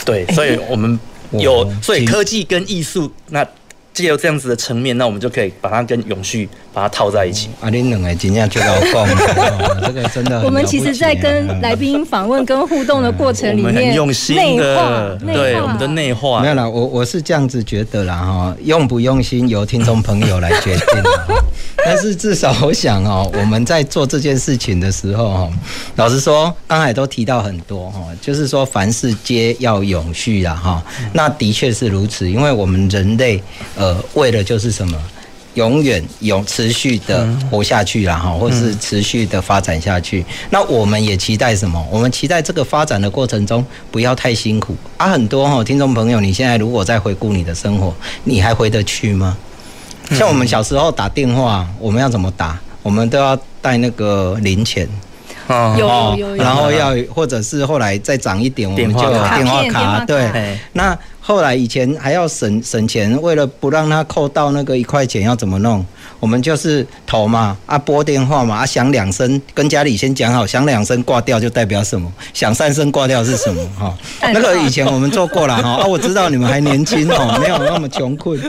[0.04, 0.98] 对，所以我们
[1.30, 3.46] 有，所以科技跟艺术那。
[3.96, 7.48] 借由这样子的层面，那我们就可以把它跟永续把它套在一起。
[7.62, 9.08] 啊，你两个真正就要讲，
[9.80, 10.42] 这个真的。
[10.42, 16.42] 我们其实，在跟来宾访问、跟互动的过程里面，很用心的，对我们的内化。
[16.42, 20.86] 没有啦，我我是这样子觉得啦哈，用不用心由听众朋友来决定。
[21.86, 25.50] 但是至少我想哦，我们在做这件事情的时候哈，
[25.94, 30.84] 老实说，刚才都提到很多哈，就是说凡事皆要永续啦哈。
[31.14, 33.42] 那的确是如此，因为我们人类
[33.74, 33.85] 呃。
[33.86, 35.00] 呃，为了就是什么？
[35.54, 40.22] 永远永持续的活下去啦，哈，或是持续的发展下去。
[40.50, 41.82] 那我们也期待什么？
[41.90, 45.08] 我们期待这个发展的过程中不要太辛苦啊。
[45.08, 47.94] 很多哈，听众朋友，你现在如果再回顾你的生活，
[48.24, 49.34] 你还回得去吗？
[50.10, 52.60] 像我们小时候打电话，我们要怎么打？
[52.82, 54.86] 我们都要带那个零钱。
[55.48, 60.04] 哦，有有有，然后要或者是后来再涨一点，我们就有电话卡。
[60.04, 65.84] 对，那后来以前还要省省钱，为了不让他扣到那个一块钱，要怎么弄？
[66.18, 72.10] 我们就是投嘛，啊拨电话嘛，啊响两声，跟家里先讲好，响两声挂掉就代表什么？
[72.32, 73.62] 响三声挂掉是什么？
[73.78, 78.40] 哈，那个以前我们做过了哈，啊我知道你们还年轻哦， 没有那么穷困，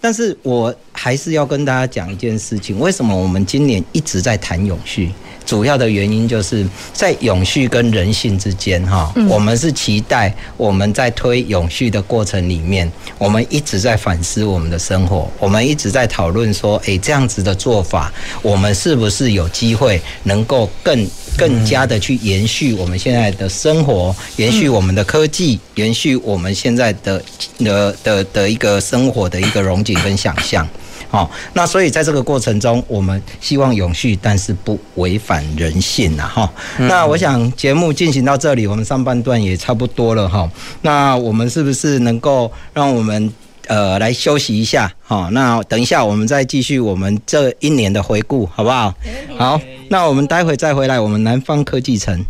[0.00, 5.12] 但是我还是要跟大家讲一件事情，为什么我们今年一直在谈永续？
[5.44, 27.22] 主要的原因就是在永续跟人性之间，哈，我们是期待我们在推永续的过程里面，我们一直在反思我们的生活，我们一直在讨论说，诶，这样子的做法，我们是不是有机会能够更更加的去延续我们现在的生活，延续我们的科技，延续我们现在的
[27.58, 30.66] 的的的一个生活的一个荣景跟想象。
[31.12, 36.50] 好，那所以在这个过程中，我们希望永续，但是不违反人性呐，哈。
[36.78, 40.50] 那我想节目进行到这里，我们上半段也差不多了哈。
[40.80, 43.30] 那我们是不是能够让我们
[43.66, 44.90] 呃来休息一下？
[45.02, 48.94] 好，那等一下我们再继续我们这一年的回顾，好不好？
[49.36, 52.24] 好，那我们待会再回来，我们南方科技城。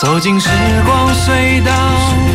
[0.00, 0.48] 走进时
[0.84, 2.25] 光隧道。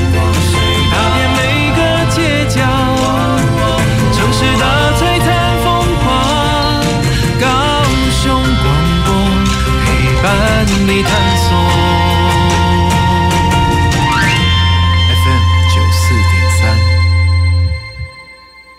[10.87, 11.57] 探索
[15.07, 16.61] FM 九四点三。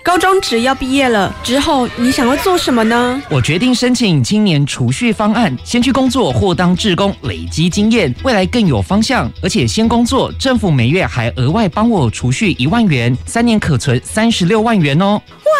[0.02, 3.22] 高中职要毕业了之后，你想要做什么呢？
[3.30, 9.30] 我决定申请青年储蓄方案，先去工作或当志工，累积经验，未来更有方向。
[9.42, 15.20] 而且先工作，政府每月还额外帮我储蓄一万元，三年可存三十六万元哦。
[15.28, 15.52] 哇！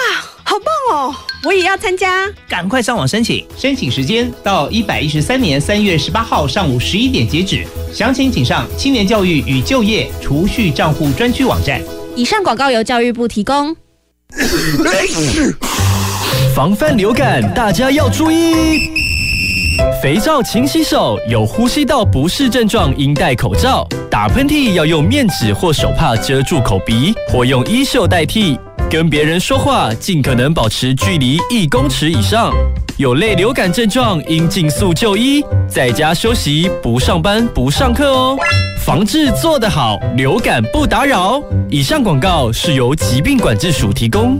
[0.62, 1.14] 好棒哦！
[1.44, 3.44] 我也要参加，赶快上网申请。
[3.56, 7.66] 申请时间到一百一十三年三月十八号上午十一点截止。
[7.92, 11.80] 详情请上青年教育与就业储蓄账户专区网站。
[12.14, 13.74] 以上广告由教育部提供。
[16.54, 18.90] 防范流感，大家要注意。
[20.00, 23.86] 肥皂勤洗手，有呼吸道不适症状应戴口罩。
[24.10, 28.58] 打喷嚏要用面纸或手帕遮住口鼻，或用衣袖代替。
[28.92, 32.52] 跟别人说话，尽可能保持距离一公尺以上。
[32.98, 38.36] 有类流感症状应尽速就医，在家休息，不上班，不上课哦。
[38.84, 41.42] 防治做得好，流感不打扰。
[41.70, 44.38] 以上广告是由疾病管制署提供。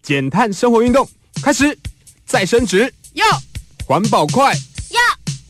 [0.00, 1.04] 减碳生活运动
[1.42, 1.76] 开始，
[2.24, 3.26] 再生纸要，
[3.86, 4.54] 环保快
[4.90, 5.00] 要，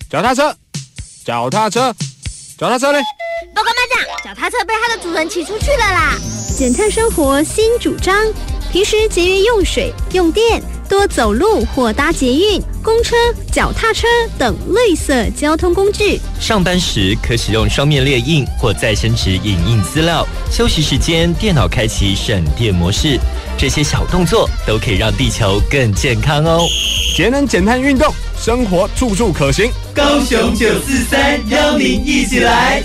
[0.08, 0.56] 脚踏车，
[1.26, 1.94] 脚踏车，
[2.56, 3.02] 脚踏车嘞？
[3.54, 6.14] 报告班长，脚踏车被它的主人骑出去了啦。
[6.58, 8.12] 减碳生活新主张，
[8.72, 13.14] 平时节约用水用电，多走路或搭捷运、公车、
[13.52, 16.20] 脚踏车等绿色交通工具。
[16.40, 20.26] 上班时可使用双面列印或再生纸影印资料。
[20.50, 23.20] 休息时间电脑开启省电模式。
[23.56, 26.66] 这些小动作都可以让地球更健康哦。
[27.16, 29.70] 节能减碳运动，生活处处可行。
[29.94, 32.82] 高雄九四三邀您一起来。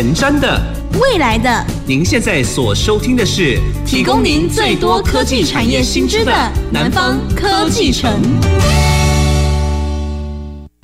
[0.00, 0.58] 前瞻的，
[0.98, 6.32] 未来的，您现在所收听的是提供您最多科技产业新知的
[6.72, 8.10] 南方科技城。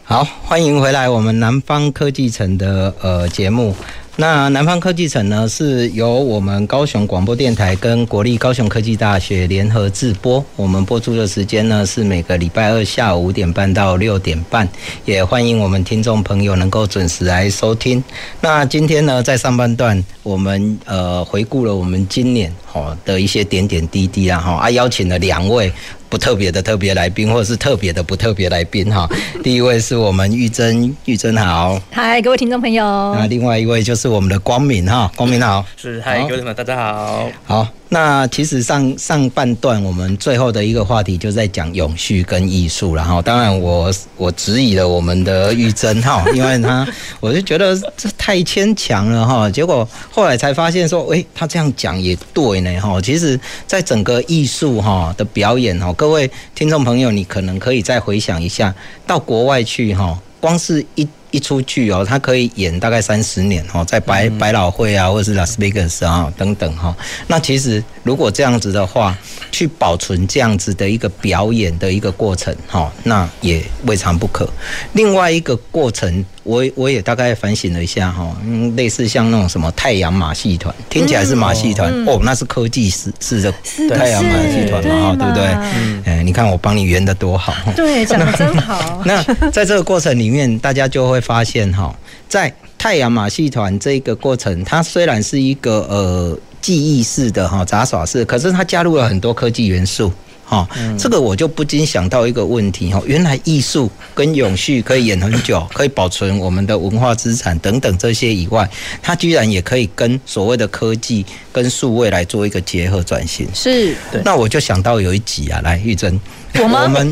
[0.04, 3.74] 好，欢迎回来，我们南方科技城的呃节目。
[4.18, 10.42] 那南方科技城呢，是由我们高雄广播电台跟国立高雄科技大学联合制播。
[10.56, 14.66] 我们播出的时间呢，是每个礼拜二下午五点半到六点半。
[15.04, 18.02] 也欢迎我们听众朋友能够准时来收听。
[18.40, 25.70] 那今天呢，在上半段，我们呃回顾了我们今年哦的一些点点滴滴啊哈啊，邀请了两位。
[26.08, 29.08] 不特别的特别来宾，或者是特别的不特别来宾哈。
[29.42, 32.84] 第一位是我们玉珍，玉珍好，嗨，各位听众朋友。
[33.14, 37.68] 那另外一位就是我们的光明哈，光明好，是嗨，各位朋友大家好，好。
[37.88, 46.84] 那其实上上半段我们最后的一个话题就在讲永续跟艺术，然后当然我我质疑了我们的玉珍哈，因为他
[47.20, 53.00] 我就觉得这太牵强了哈，结果后来才发现说，诶，他这样讲也对呢哈。
[53.00, 58.74] 其实，在整个艺术哈的表演哈，各位听众朋友，你可能可以再回想一下，
[59.06, 61.06] 到国外去哈，光是一。
[61.36, 66.96] 一出剧哦，他可以演大概三十年哦，在百百老汇啊，或者是拉斯维加斯啊等等哈。
[67.26, 69.16] 那其实如果这样子的话，
[69.52, 74.48] 去保存这样子的一个表演的一个过程哈，那也未尝不可。
[74.94, 76.24] 另外一个过程。
[76.46, 83.52] 我我也大概反省了一下哈，嗯，类似像那种什么太阳马戏团，听起来是马戏团、嗯、哦，那是科技式式的
[83.92, 85.44] 太阳马戏团嘛哈，对不对？
[85.74, 89.02] 嗯，哎，你看我帮你圆的多好，对，讲的真 好。
[89.04, 89.20] 那
[89.50, 91.92] 在这个过程里面，大家就会发现哈，
[92.28, 100.12] 在太阳马戏团这个过程，它虽然是一个呃记忆式的哈杂耍式，可是它加入了很多科技元素。
[100.48, 100.64] 哈，
[100.96, 108.70] 这个我就不禁想到一个问题哈，原来艺术跟永续可以演很久，可以保存我们的文化资产等等这些以外，
[109.02, 113.48] 它居然也可以跟所谓的科技跟数位来做一个结合转型。
[113.52, 116.20] 是，那我就想到有一集啊，来玉珍，
[116.62, 117.10] 我们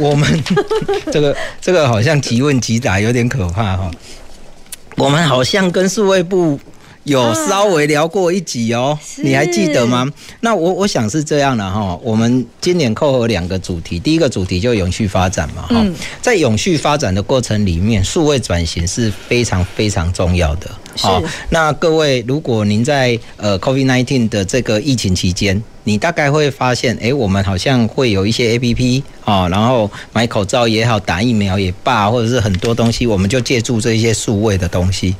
[0.00, 0.44] 我们
[1.12, 3.90] 这个这个好像即问即答，有点可怕哈。
[4.96, 6.58] 我们好像跟数位部。
[7.04, 10.06] 有稍微聊过一集哦，你还记得吗？
[10.40, 15.82] 那我我想是这样的哈，我们今年扣合两个主题，第一个主题就永续发展嘛哈，
[16.20, 20.70] 在永续发展的过程里面，数位转型是非常非常重要的。
[20.98, 35.14] 好，那各位，如果您在呃 COVID-19 的这个疫情期间，你大概会发现，哎，我们好像会有一些 APP 啊，然后买口罩也好，打疫苗也罢，或者是很多东西，我们就借助这些数位的东西。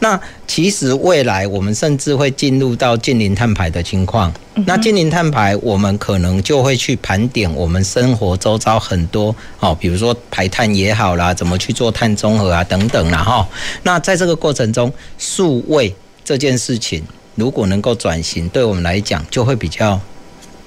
[0.00, 4.32] 那其实未来我们甚至会进入到近零碳排的情况。
[4.64, 13.46] 那近零碳排，我们可能就会去盘点我们生活周遭很多哦，比如说排碳也好啦，怎么去做碳中和啊等等啦哈。
[13.82, 17.02] 那在这个过程中，数位这件事情
[17.36, 20.00] 如果能够转型，对我们来讲就会比较。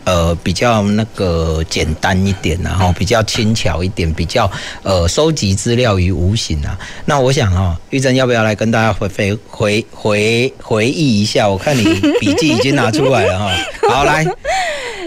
[0.06, 4.50] 呃，比较那个简单一点，然后比较轻巧一点，比较
[4.84, 6.78] 呃收集资料于无形啊。
[7.06, 11.48] 那我想哈，玉珍要不要来跟大家回回回回回忆一下？
[11.48, 11.84] 我看你
[12.20, 13.52] 笔记已经拿出来了哈。
[13.90, 14.26] 好，来，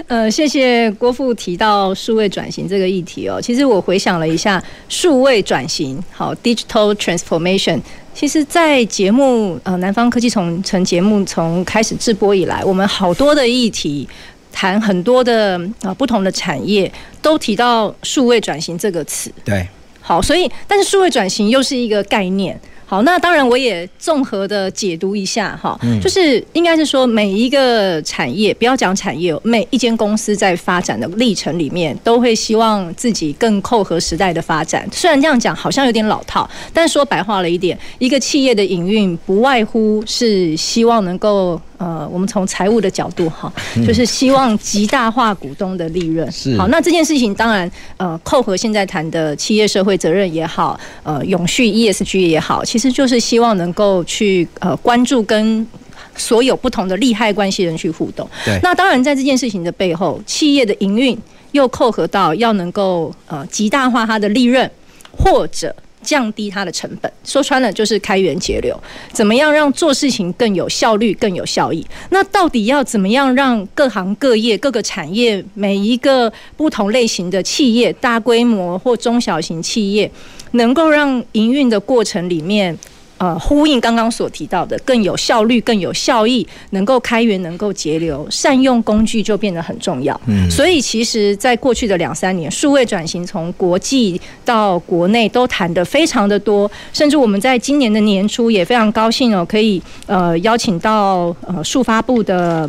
[0.06, 3.40] 呃，谢谢郭富提到数位转型这个议题哦。
[3.40, 7.80] 其实我回想了一下，数位转型，好，digital transformation。
[8.14, 14.06] 其实，在节目呃南方科技从城节目从开始制播以来，我们好多的议题。
[14.52, 16.90] 谈很多的啊不同的产业
[17.20, 19.66] 都提到数位转型这个词，对
[20.00, 22.58] 好，所以但是数位转型又是一个概念。
[22.84, 34.86] 好，那当然我也综合的解读一下哈，就是应该是说每一个产业，不要讲产业，每一间公司在发展的历程里面，都会希望自己更扣合时代的发展。
[34.92, 41.58] 虽然这样讲好像有点老套，但说白话了一点，一个企业的营运不外乎是希望能够。
[41.82, 43.52] 呃，我们从财务的角度哈，
[43.84, 46.30] 就是希望极大化股东的利润。
[46.30, 55.66] 是好，那这件事情当然呃，扣合现在谈的企业社会责任也好，呃，永续 ESG 也好，其实就是希望能够去呃关注跟
[56.14, 58.28] 所有不同的利害关系人去互动。
[58.44, 58.56] 对。
[58.62, 61.18] 那当然，在这件事情的背后，企业的营运
[61.50, 64.70] 又扣合到要能够呃极大化它的利润，
[65.10, 65.74] 或者。
[66.02, 68.78] 降低它的成本，说穿了就是开源节流。
[69.12, 71.86] 怎么样让做事情更有效率、更有效益？
[72.10, 80.10] 那到底要怎么样让各行各业、各个产业、每一个不同类型的企业、大规模或中小型企业，
[80.52, 82.76] 能够让营运的过程里面？
[83.22, 90.20] 呃，呼应刚刚所提到的，更有效率、更有效益，能够开源、能够节流，善用工具就变得很重要。
[90.26, 102.68] 嗯，所以其实，在过去的两三年，数位转型从国际到国内都谈得非常的多，甚至我们在今年的年初也非常高兴哦，可以呃邀请到呃数发部的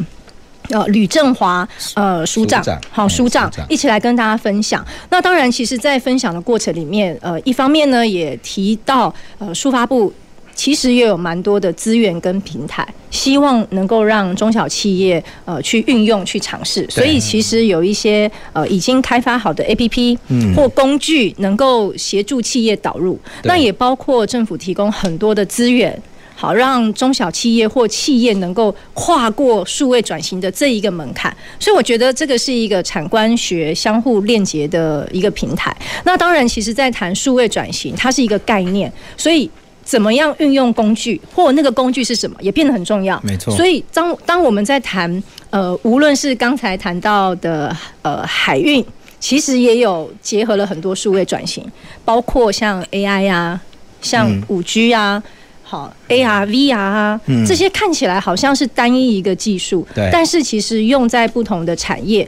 [0.69, 4.85] 呃吕振华呃署长，好署长一起来跟大家分享。
[5.09, 10.13] 那当然，其实，在分享的过程里面，呃，一方面呢，也提到呃数发部。
[10.55, 16.85] 其实也有蛮多的资源跟平台，希望能够让中小企业呃去运用去尝试。
[16.89, 20.17] 所以其实有一些呃已经开发好的 APP
[20.55, 23.19] 或工具，能够协助企业导入。
[23.43, 25.99] 那也包括政府提供很多的资源，
[26.35, 31.35] 好让中小企业或企业能够跨过数位转型的这一个门槛。
[31.59, 35.75] 所以我觉得这个是一个产官学相互链接的一个平台。
[36.05, 39.49] 那当然，其实在谈数位转型，它是一个概念，所以。
[39.83, 43.19] 怎么样运用工具，或那个工具是什么，也变得很重要。
[43.23, 43.55] 没错。
[43.55, 48.83] 所以当当我们在谈，呃，无论是刚才谈到的，呃，海运，
[49.19, 51.65] 其实也有结合了很多数位转型，
[52.05, 53.61] 包括像 AI 啊，
[54.01, 55.31] 像五 G 啊，嗯、
[55.63, 62.27] 好 AR、VR 啊，嗯、这些看起来好像是单一一个技术，对，但是其实用在不同的产业。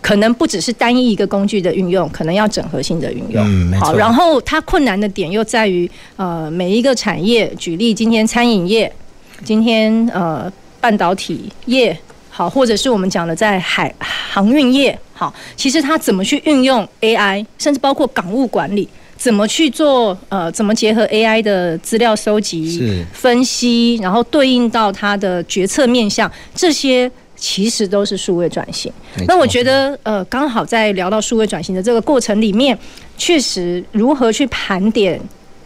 [0.00, 3.44] 可能不只是单一一个工具的运用，可能要整合性的运用。
[3.44, 3.72] 嗯。
[3.80, 8.90] 好，然后它困难的点又在于，呃，每一个产业，举例今天餐饮业，
[9.44, 11.98] 今天呃半导体业，
[12.30, 27.10] 好，或者是我们讲的在海航运业，好，其实它怎么去运用 AI，甚至包括港务管理，怎么去做呃，怎么结合 AI 的资料收集、分析，然后对应到它的决策面向这些。
[27.38, 28.92] 其实都是数位转型。
[29.26, 32.76] 那我觉得，呃，刚好在聊到数位转型的这个过程里面，
[33.16, 35.20] 确实如何去盘点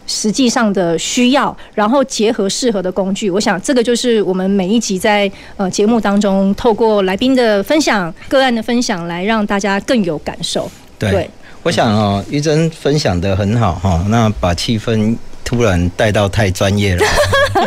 [0.05, 3.29] 实际上的需要，然后结合适合的工具。
[3.29, 10.69] 我想，这个就是我们每一集在呃节目当中，透过来宾的分享、个案的分享，来让大家更有感受。
[10.99, 11.29] 对，对
[11.63, 17.05] 我想哦，玉珍分享的很好哈，那把气氛突然带到太专业了。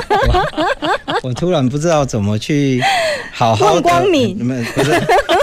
[0.09, 2.83] 我， 我突然不知道怎么去
[3.33, 3.73] 好好的。
[3.75, 4.91] 问光敏，你们不是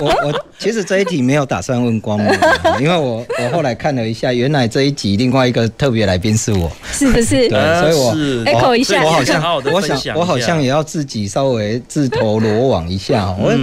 [0.02, 2.28] 我我其实这一题没有打算问光敏，
[2.80, 7.50] 因为我我后来看了一下，原来这一集另外一个特别来宾是我，是不是？
[7.50, 8.16] 对，所以我
[8.46, 13.34] echo 一下，我好像我想我好像也要自己稍微自投罗网一下。
[13.40, 13.54] 我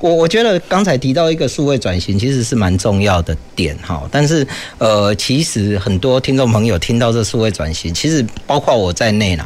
[0.00, 4.02] 我我觉得刚才提到一个数位转型，其实是蛮重要的点哈。
[4.10, 4.46] 但是
[4.78, 9.44] 呃，其实很多听众朋友听到这数位转型，其实包括我在内呢。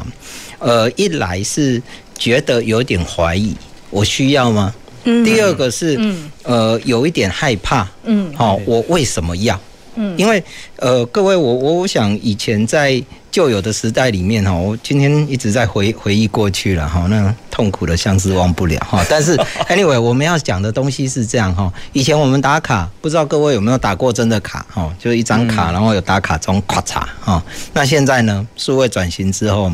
[0.61, 1.83] 呃，一来是
[2.17, 3.55] 觉得有点怀疑，
[3.95, 4.75] 我需要吗？
[5.05, 5.25] 嗯。
[5.25, 9.59] 第二个是，嗯，呃，有一点害怕，嗯，好，我为什么要？
[9.95, 10.43] 嗯，因为
[10.77, 19.05] 呃，各位，我我我想以前在旧有的时代里面哈，我今天一直在回回忆过去了哈，那痛苦的相思忘不了哈。
[19.09, 19.37] 但是
[19.69, 27.41] anyway，我们要讲的东西是这样哈，以前我们打卡，不知道各位有没有打过真的卡哈，就是一张卡，然后有打卡中咔嚓哈。
[27.73, 29.73] 那现在呢，数位转型之后。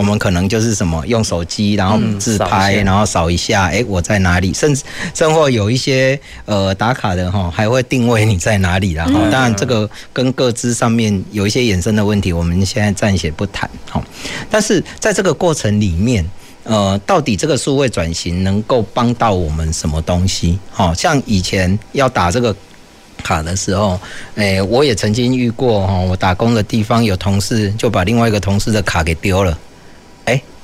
[0.00, 4.50] 我们可能就是什么用手机，然后自拍，然后扫一下，哎，我在哪里？
[4.54, 4.82] 甚至
[5.12, 9.04] 甚或有一些呃打卡的哈，还会定位你在哪里啦。
[9.04, 9.12] 哈。
[9.30, 13.68] 当然，这个跟各自上面有一些衍生的问题，我们现在暂且不谈。
[13.90, 14.02] 哈，
[14.50, 16.24] 但是在这个过程里面，
[16.64, 20.58] 呃，到底这个数位转型能够帮到我们什么东西？
[20.70, 22.56] 好像以前要打这个
[23.22, 24.00] 卡的时候，
[24.34, 29.58] 哎，我也曾经遇过哈，我打工的地方有同事就把另外一个同事的卡给丢了。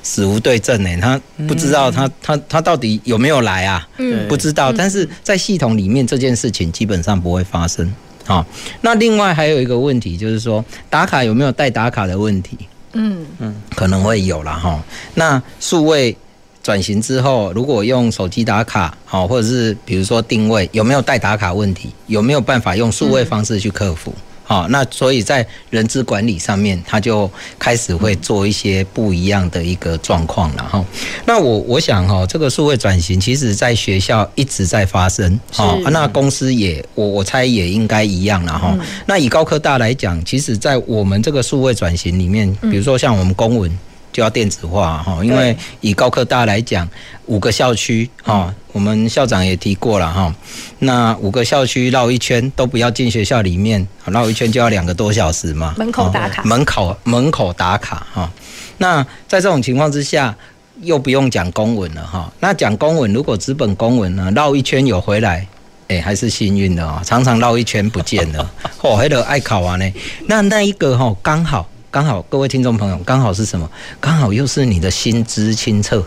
[0.06, 3.84] 死无对证呢，他不知道他他他到底有没有来啊？
[3.98, 4.72] 嗯，不知道。
[4.72, 7.92] 但是在系统里面这件事情基本上不会发生。
[8.24, 8.46] 好，
[8.82, 12.56] 那另外还有一个问题就是说，打卡有没有带打卡的问题？
[12.92, 14.80] 嗯嗯，可能会有了哈。
[15.14, 16.16] 那数位
[16.62, 21.90] 转型之后，如果用手机打卡，好，或者是比如说定位，有没有带打卡问题？
[22.06, 24.14] 有没有办法用数位方式去克服？
[24.46, 27.28] 好，那所以在人资管理上面，他就
[27.58, 30.84] 开始会做一些不一样的一个状况了哈。
[31.24, 38.72] 那我我想哈，这个数位转型，其实在学校一直在发生，哈，那公司也我我猜也应该一样了哈。
[39.06, 43.70] 那以高科大来讲，其实在我们这个数位转型里面，比如说像我们公文。
[44.16, 46.88] 就要电子化哈，因为以高科大来讲，
[47.26, 50.34] 五个校区哈，我们校长也提过了哈，
[50.78, 55.74] 那五个校区绕一圈都不要进学校里面，绕一圈就要两个多小时嘛。
[55.76, 58.32] 门口打卡，门口门口打卡哈。
[58.78, 60.34] 那在这种情况之下，
[60.80, 62.32] 又不用讲公文了哈。
[62.40, 65.46] 那讲公文，如果纸本公文呢，绕一圈有回来，
[65.88, 67.02] 哎，还是幸运的哦。
[67.04, 68.50] 常常绕一圈不见了，
[68.80, 69.92] 哦，还得爱考完呢。
[70.26, 71.68] 那那一个哈，刚好。
[71.96, 73.66] 刚好，各位听众朋友，刚好是什么？
[73.98, 76.04] 刚好又是你的薪资清册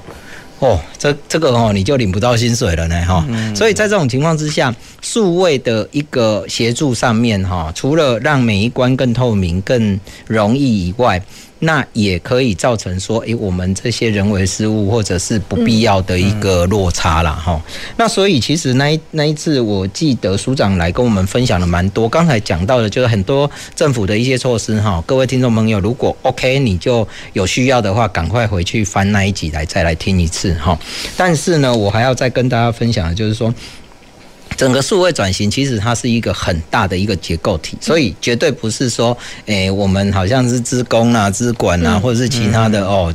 [0.59, 3.25] 哦，这这个哦，你就领不到薪水了呢哈。
[3.55, 4.71] 所以在这种情况之下，
[5.01, 11.19] 数位的一个协助上面哈，除了让每一关更透明、更容易以外，
[11.59, 17.61] 那也可以造成说，诶，我们这些人为失误或者是不必要的一个落差了哈。
[17.97, 22.07] 那所以其实那一那一次，我记得署长来跟我们分享了蛮多。
[22.07, 25.03] 刚才讲到的就是很多政府的一些措施哈。
[25.05, 30.79] 各位听众朋友，如果 OK，你就有需要的话，赶快回去翻那一集来再来听一次哈。
[31.17, 33.53] 但是呢，我还要再跟大家分享的就是说。
[34.57, 43.13] 整个数位转型其实它是一个很大的一个结构体，所以绝对不是说，诶，我们好像是资工啊、资管啊，或者是其他的哦，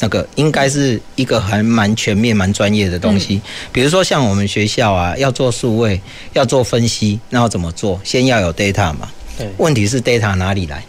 [0.00, 3.42] 那个应该是一个还蛮全面、蛮专业的东西。
[3.72, 6.00] 比如说像我们学校啊，要做数位，
[6.32, 8.00] 要做分析，那要怎么做？
[8.02, 9.08] 先要有 data 嘛。
[9.36, 9.46] 对。
[9.58, 10.82] 问题是 data 哪里来？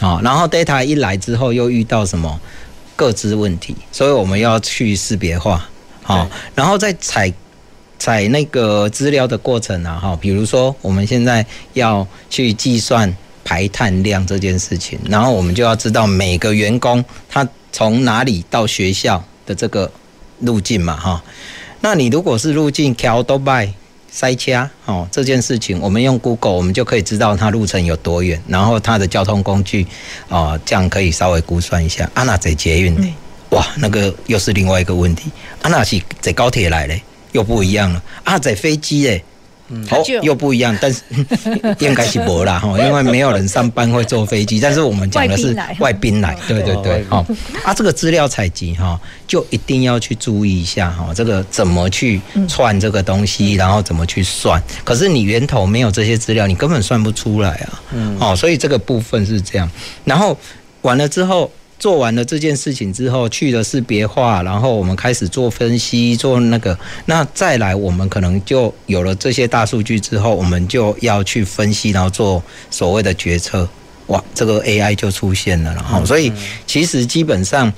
[0.00, 2.40] 啊，然后 data 一来之后，又遇到什么
[2.96, 5.64] 各资问题，所以我们要去识别化，
[6.02, 7.32] 好，然后再采。
[7.98, 19.90] 在那个资料的过程啊，哈，比如说我们现在要去计算排碳量这件事情，然后我们就要知道每个员工他从哪里到学校的这个
[20.40, 21.22] 路径嘛，哈。
[21.80, 23.72] 那你如果是路径桥都拜
[24.10, 29.86] 塞车哦，这件事情我们用 Google 我们就可以知道它路程有多远，然后它的交通工具
[30.28, 32.08] 啊，这样可以稍微估算一下。
[32.14, 33.14] 啊，那在捷运呢？
[33.50, 35.30] 哇，那个又是另外一个问题。
[35.62, 37.02] 啊，那是坐高铁来嘞？
[37.32, 38.38] 又不一样了啊！
[38.38, 39.22] 在飞机诶，
[39.86, 41.02] 好、哦、又不一样，但是
[41.80, 44.58] 应该是没啦哈，因为没有人上班会坐飞机。
[44.62, 47.24] 但是我们讲的是外宾来，对对对，好
[47.64, 54.62] 啊，这个资料采集哈，就一定要去注意一下哈，这个怎么去串这个东西，然后怎么去算。
[54.84, 57.82] 可是你源头没有这些资料，你根本算不出来啊。
[57.92, 59.70] 嗯，哦，所以这个部分是这样。
[60.04, 60.36] 然后
[60.82, 61.50] 完了之后。
[61.78, 66.76] 做完了这件事情之后，去了是别化，然后我们开始做分析，做那个，
[67.06, 73.68] 那再来我们可能就有了这些大数据之后，我们就要去分析，然后做所谓的决策。
[74.08, 76.32] 哇，这个 AI 就出现了，然后所以
[76.66, 77.70] 其实基本上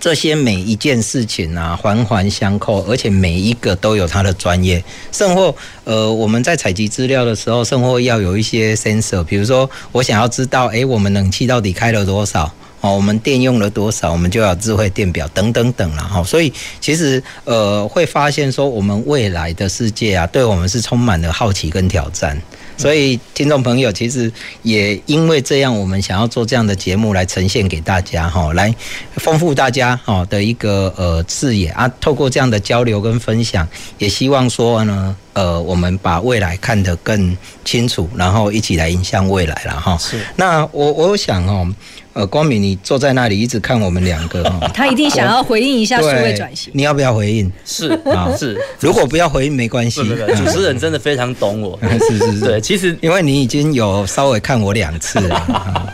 [0.00, 4.82] 这些每一件事情啊，环环相扣，而且每一个都有它的专业。
[5.12, 5.54] 甚或
[5.84, 12.52] 呃，我们在采集资料的时候，甚或要有一些 sensor，比如说我想要知道，哎，我们冷气到底开了多少？
[12.80, 16.22] 哦，我们电用了多少，我们就要智慧电表等等等了哈。
[16.22, 22.40] 所以其实呃，会发现说，我们未来的世界啊，对我们是充满了好奇跟挑战。
[22.76, 28.72] 所以听众朋友，其实也因为这样，我们想要做这样的节目来呈现给大家哈，来
[29.16, 31.90] 丰富大家哈的一个呃视野啊。
[32.00, 33.66] 透过这样的交流跟分享，
[33.98, 39.96] 也希望说呢，呃，我们把未来看得更清楚，然后一起来迎向未来了哈。
[39.96, 40.18] 是。
[40.34, 41.72] 那我我想哦。
[42.14, 46.72] 呃，光明，你坐在那里一直看我们两个哈， 他一定想要回应一下数位转型。
[46.74, 47.52] 你要不要回应？
[47.64, 48.60] 是啊，是。
[48.80, 50.02] 如果不要回应没关系。
[50.34, 51.78] 主持人真的非常懂我。
[52.10, 52.40] 是是是。
[52.40, 55.86] 对，其实因为你已经有稍微看我两次了。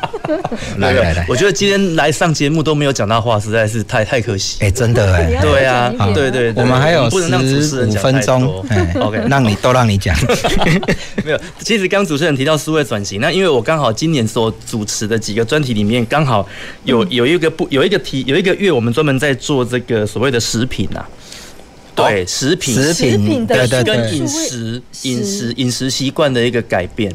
[0.78, 4.56] 来来来，我觉得今天来上节目都没有讲到话，实在是太太可惜。
[4.60, 5.30] 哎，真的哎。
[5.42, 6.54] 对啊，对对。
[6.56, 10.16] 我们还有十五分钟，哎，OK，让你都让你讲。
[11.24, 16.04] 没有，其实刚主持人提到数位转型，那因为我刚好今年所主持的几个专题里面。
[16.06, 16.46] 刚好
[16.84, 21.02] 有有一个不有一个题有一个月，我们专门在做这个所谓的食品呐，
[21.96, 27.12] 对，食品食品的跟饮食饮食饮食习惯的一个改变，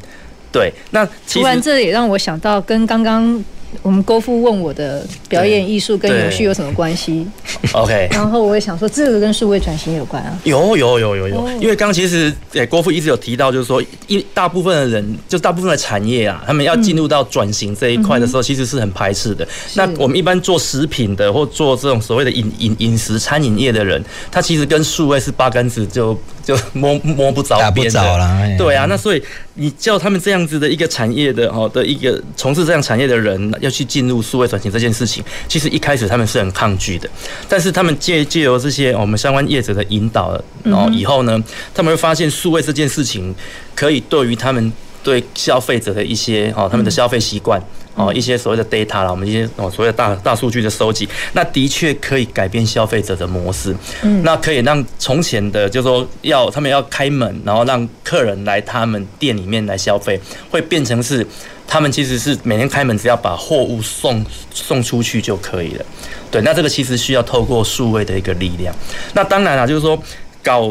[0.51, 0.73] 对。
[0.91, 3.41] 那突然这也让我想到，跟刚刚
[3.81, 7.25] 我们郭富问我的表演艺术跟永续有什么关系
[7.73, 10.39] ？OK， 然后我也想说，这个跟数位转型有关啊。
[10.43, 19.47] 有有有有有，因为刚刚其实诶郭富一直有提到，就是说一大部分的人，就大部分的产业啊，他们要进入到转型这一块的时候，其实是很排斥的。
[19.75, 26.17] 那我们一般做食品的或做这种所谓的饮饮饮食餐饮业的人，他其实跟数位是八竿子就
[26.49, 28.57] 就摸摸不着边的。
[28.57, 29.21] 对啊，那所以
[29.53, 37.07] 你叫他们这样子的一个产业的哦的一个从事这样产业的人要去进入数位转型这件事情，其实一开始他们是很抗拒的。
[37.47, 41.39] 但是他们借借由这些我们相关业者的引导，然后以后呢，
[41.71, 43.35] 他们会发现数位这件事情
[43.75, 44.73] 可以对于他们
[45.03, 47.61] 对消费者的一些哦他们的消费习惯。
[47.99, 53.75] 哦，一些所谓的 data 啦，我们一些哦所谓的大大数据的收集，那的确可以改变消费者的模式。
[54.03, 60.17] 嗯，那可以让从前的，就是说要他们要开门，然后让客人来他们店里面来消费，
[60.49, 61.27] 会变成是
[61.67, 65.85] 他们其实是每天开门，只要把货物送送出去就可以了。
[66.31, 68.73] 对，那这个其实需要透过数位的一个力量。
[69.13, 70.01] 那当然了，就是说
[70.41, 70.69] 搞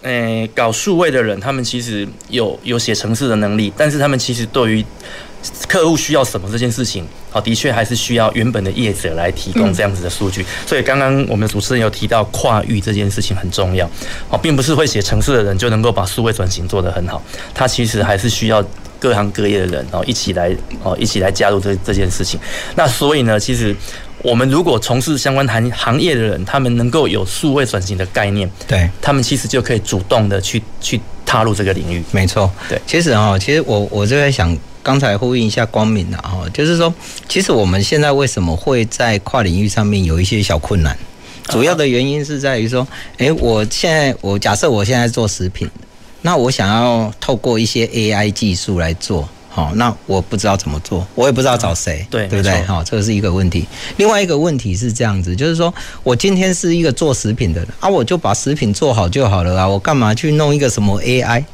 [0.00, 4.84] 诶、欸、搞数位的人，他们其实有有写程式的能力，但是他们其实对于
[5.66, 10.44] 客户需要什么这件事情，好，的确还是需要原本的业者来提供这样子的数据。
[10.66, 13.88] 所以刚刚我们的主持人有提到跨域这件事情很重要，
[14.28, 17.22] 好，并不是会写程式的人就能够把数位转型做得很好，
[17.54, 18.62] 他其实还是需要
[18.98, 22.38] 各行各业的人哦一起来哦一起来加入这这件事情。
[22.74, 23.74] 那所以呢，其实
[24.22, 32.02] 我们如果从事相关行行业的人，他们能够有数位转型的概念，对，他们其实就可以主动的去去踏入这个领域。
[32.10, 34.54] 没错，对，其实啊，其实我我就在想。
[34.82, 36.92] 刚才呼应一下光明了哈，就是说，
[37.28, 40.96] 其实我们现在为什么会在跨领域上面有一些小困难？
[41.48, 42.86] 主要的原因是在于说，
[43.18, 45.68] 诶，我现在我假设我现在做食品，
[46.22, 52.62] 那我想要透过一些 AI 技术来做，好，那我不知道怎么做，我也不知道找谁，对对不对？
[52.62, 53.66] 好，这个是一个问题。
[53.96, 55.74] 另外一个问题是这样子，就是说
[56.04, 61.44] 我今天是一个做食品的人啊，我就把食品做好就好了啊，我干嘛去弄一个什么 AI？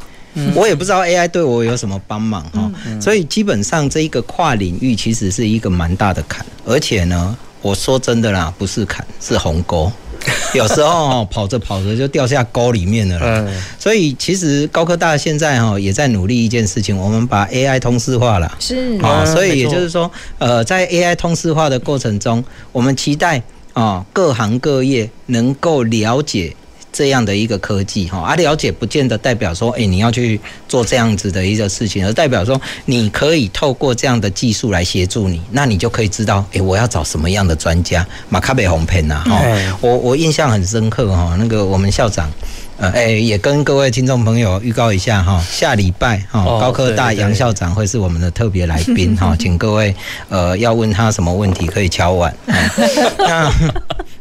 [0.55, 2.71] 我也不知道 AI 对我有什么帮忙哈，
[3.01, 9.91] 所以基本上这一个跨领域其实是一个蛮大的坎，而且呢，我说真的啦，不是坎，是鸿沟，
[10.55, 13.49] 有时候跑着跑着就掉下沟里面了。
[13.79, 18.99] 所以其实高科大现在哈也在努力一件事情，我们把 AI 通识化了，是。
[19.03, 26.55] 啊，所以也就是说，呃，在 AI 通识化的过程中，我们期待啊各行各业能够了解。
[26.97, 38.07] 这样的一个科技哈，啊，了解不见得代表说，哎，你要去做这样子的一个事情，而代表说你可以透过这样的技术来协助你，那你就可以知道，哎，我要找什么样的专家。
[38.31, 39.43] 马卡贝红片呐，哈，
[39.83, 42.31] 我我印象很深刻哈，那个我们校长。
[42.79, 49.95] 呃，哎，也跟各位听众朋友预告一下哈，下礼拜哈，高科大杨校长会是我们的特别来宾哈， 请各位
[50.29, 52.37] 呃要问他什么问题可以敲碗。
[53.17, 53.51] 那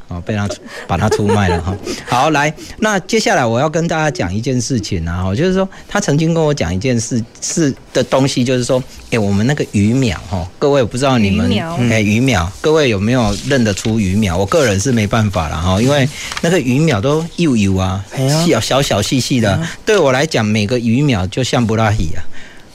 [0.08, 0.48] 哦，被他
[0.88, 1.76] 把他出卖了哈。
[2.06, 11.52] 好，来，那接下来我要跟大家讲一件事情啊，就是说他曾经跟我讲一件事是的东西，就是说，哎，我们那个鱼苗哈，各位我不知道你们
[11.90, 14.38] 哎鱼苗，各位有没有认得出鱼苗？
[14.38, 16.08] 我个人是没办法了哈，因为
[16.42, 18.04] 那个鱼苗都幼幼啊。
[18.46, 22.22] 小小小细细的，对我来讲，每个鱼苗就像布拉希啊，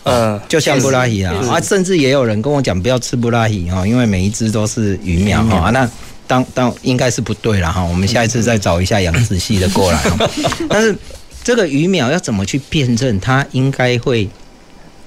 [0.04, 5.70] 嗯，就像布拉希啊，啊，甚至也有人跟我讲不要吃布拉希哈，因为每一只都是鱼苗哈。
[5.70, 5.88] 那
[6.30, 10.00] 当当应该是不对了哈，我们下一次再找一下养殖系的过来。
[10.70, 10.96] 但是
[11.42, 13.18] 这个鱼苗要怎么去辨认？
[13.18, 14.28] 它应该会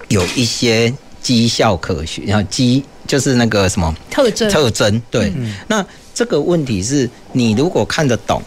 [0.10, 5.02] 有一些绩效可循，然后绩就是那个什么特征特征。
[5.10, 5.32] 对，
[5.68, 8.42] 那这个问题是你如果看得懂，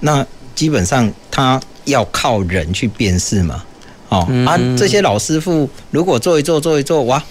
[0.00, 0.26] 那。
[0.52, 3.64] 基本上它要靠人去辨识嘛，
[4.10, 7.22] 哦，啊，这些老师傅如果做一做做一做，哇，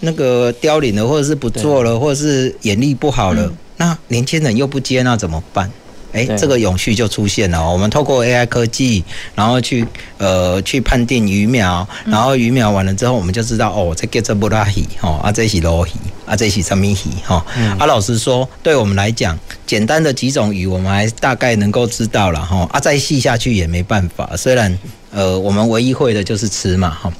[0.00, 5.70] 那个凋零了，或者是不做了，或者是眼力不好了，那年轻人又不接，那怎么办？
[6.12, 7.72] 哎，这个永续就出现了。
[7.72, 9.02] 我们透过 AI 科技，
[9.34, 9.86] 然后去
[10.18, 15.90] 呃去判定鱼苗，然后鱼苗完了之后，我们就知道哦，这叫做布拉鱼哈，啊这是罗鱼，
[16.26, 17.42] 啊这是什么鱼哈？
[17.78, 22.68] 啊，老实说，对我们来讲，简单的几种鱼，我们还大概能够知道了哈。
[22.70, 24.36] 啊，再细下去也没办法。
[24.36, 24.78] 虽然
[25.12, 27.10] 呃，我们唯一会的就是吃嘛哈。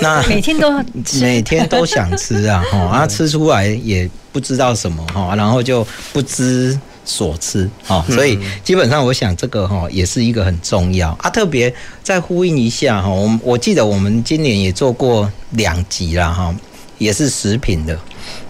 [0.00, 0.72] 那每天都
[1.20, 6.78] 每天都想吃啊哈，啊 吃出来也不知道什么哈，然后就不知。
[7.02, 11.28] 所知哈，所以基本上我想这个哈也是一个很重要啊。
[11.30, 11.74] 特别
[12.04, 16.54] 再呼应一下哈，我我记得我们今年也做过两集啦哈，
[16.98, 17.98] 也是食品的，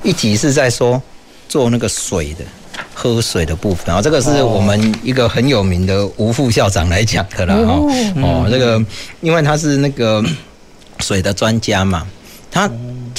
[0.03, 1.01] 一集是在说
[1.49, 2.45] 做那个水的
[2.93, 7.81] 喝水的部分啊，这个是我们一个很有名的吴副校长来讲的啦哈
[8.21, 8.85] 哦，这个
[9.23, 10.23] 因为他是那个
[10.99, 12.07] 水的专家嘛，
[12.51, 12.71] 他。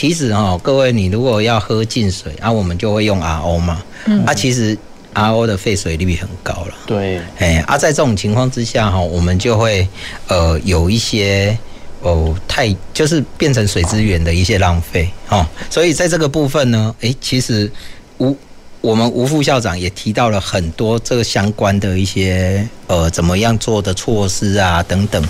[0.02, 4.76] 其实哈，各位你如果要喝净水，啊，我们就会用 RO 嘛，嗯，啊，其实
[5.14, 9.88] RO 的废水率很高了，对，哎，啊，在这种情况之下哈，我们就会
[10.28, 11.56] 呃有一些
[12.02, 17.72] 哦太就是变成水资源的一些浪费哦，所以在这个部分呢，哎，其实
[18.18, 18.36] 吴。
[18.82, 25.24] 我们吴副校长也提到了很多这个相关的一些呃怎么样做的措施啊等等，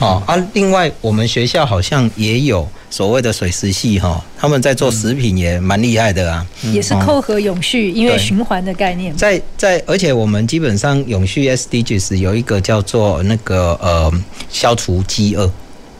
[0.00, 9.14] 哦啊，另外我们学校好像也有所谓的水石系哈，他们在做食品也蛮厉害的啊，也是扣合永续，因为循环的概念。
[9.16, 14.12] 在在，而且我们基本上永续 SDGs 有一个叫做那个呃
[14.50, 15.50] 消除饥饿，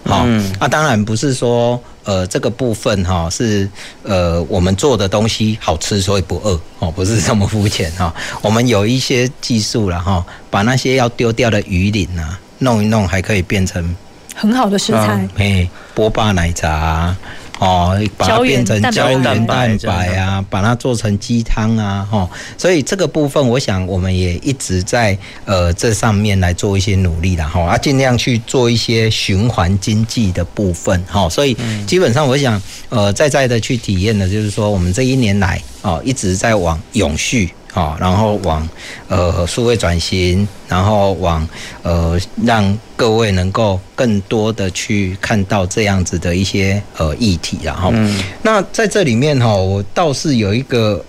[0.05, 0.27] 好，
[0.59, 1.81] 啊当然不是说。
[2.05, 3.69] 呃，这个部分哈是
[4.03, 8.15] 呃我们做的东西好吃，所以不饿哦，不是这么肤浅哈。
[8.41, 13.95] 我们有一些技术了哈，把那些要丢掉的鱼鳞啊弄一弄，还可以变成
[14.39, 15.29] 很好的食材。
[15.37, 17.17] 嘿，波霸奶茶。
[17.61, 19.45] 哦，把它变成胶原蛋
[19.79, 37.51] 白啊，把它做成鸡汤啊，哈，所以这个部分，我想我们也一直在呃这上面来做一些努力的哈，啊，尽量去做一些循环经济的部分，哈，所以基本上我想呃在在的去体验的，就是说我们这一年来哦一直在往永续。
[37.73, 38.69] 好，然后往
[39.09, 41.47] 呃数位转型，然后往
[41.83, 51.05] 呃让各位能够更多的去看到这样子的一些呃议题，然后，嗯，那在这里面哈，我倒是有一个。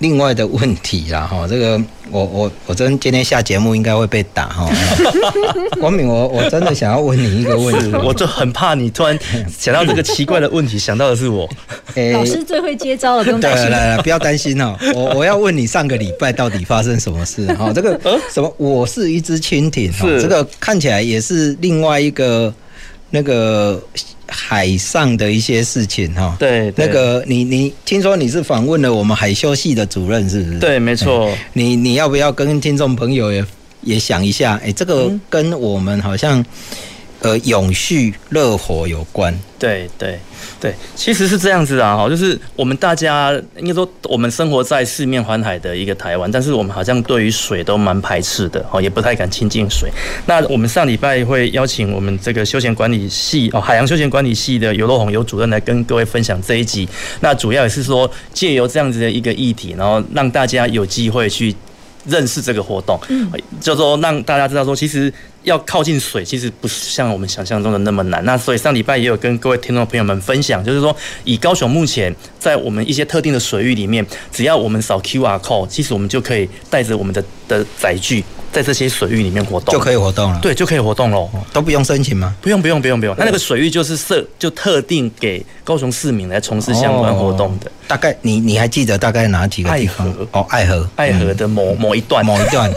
[0.00, 1.76] 另外的问题啦，哈，这个
[2.10, 4.70] 我我我真今天下节目应该会被打哈。
[5.80, 11.48] 光明，我我真的想要问你一个问题，我就很怕你突然想到这个奇怪的问题，想到的是我。
[11.94, 13.66] 欸、老师最会接招了，不用担心。
[13.66, 14.76] 对，来来，不要担心哦。
[14.94, 17.46] 我我要问你，上个礼拜到底发生什么事？
[17.54, 17.98] 哈，这个
[18.32, 18.54] 什么？
[18.56, 22.52] 我是一只蜻蜓，哈，这个看起来也是另外一个
[23.10, 23.82] 那个。
[24.28, 30.58] 海上的一些事情哈，对，那个你你听说你是访问了我们海修系的主任是不是？
[30.58, 31.34] 对，没错。
[31.54, 33.44] 你你要不要跟听众朋友也
[33.82, 34.60] 也想一下？
[34.62, 36.44] 哎，这个跟我们好像。
[37.20, 40.20] 呃，永续热火有关，对对
[40.60, 49.90] 对，其实是这样子啊，哈，就是我们大家应该说，我们生活在四面环海的一个台湾，但是我们好像对于水都蛮排斥的，哦，也不太敢亲近水。
[50.26, 56.88] 那我们上礼拜会邀请我们这个休闲管理系哦，海洋休闲管理系的游若红游主任来跟各位分享这一集。
[57.18, 61.52] 那主要也是说，借由这样子的一个议题，然后让大家有机会去
[62.06, 63.28] 认识这个活动，嗯，
[63.60, 65.12] 就说让大家知道说，其实。
[65.48, 68.24] 要靠近水，其实不是像我们想象中的那么难。
[68.24, 70.94] 那所以上礼拜也有跟各位听众朋友们分享，就是说
[71.24, 78.22] 以高雄目前在我们一些特定的水域里面，只要我们扫 QR code，其实我们就可以带着我们的的载具
[78.52, 80.38] 在这些水域里面活动，就可以活动了。
[80.42, 82.34] 对，就可以活动了，都不用申请吗？
[82.40, 83.14] 不用，不用，不用，不用。
[83.18, 87.68] 那那个水域就是设就特定给高雄市民来从事相关活动的。
[87.68, 90.06] 哦、大概你你还记得大概哪几个地方？
[90.06, 92.70] 爱河哦，爱河，爱河的某某一段， 某一段，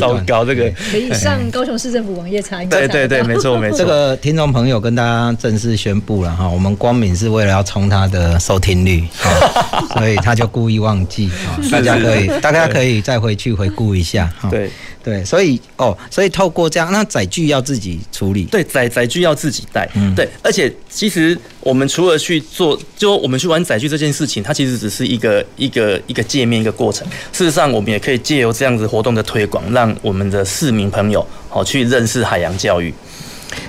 [0.00, 2.11] 糟糕，这个可以上高雄市政府。
[2.12, 3.78] 网页查，对对对，没错没错。
[3.78, 9.04] 这个听众朋友跟大家正式宣布了哈，我们光敏是为了要冲他的收听率，
[9.96, 11.30] 所以他就故意忘记，
[11.70, 14.48] 大家可以大家可以再回去回顾一下哈。
[14.50, 14.70] 对
[15.02, 27.06] 对，所以哦，所以透过这样，那载具要自己处理，对，载载具要自己带，嗯，对，而且其实我们除了去做，就我们去玩载具这件事情，它其实只是一个一个一个界面一个过程。
[27.32, 32.92] 事实上，我们也可以借由这样子活动的推广，让我们的市民朋友好去认识海洋教育。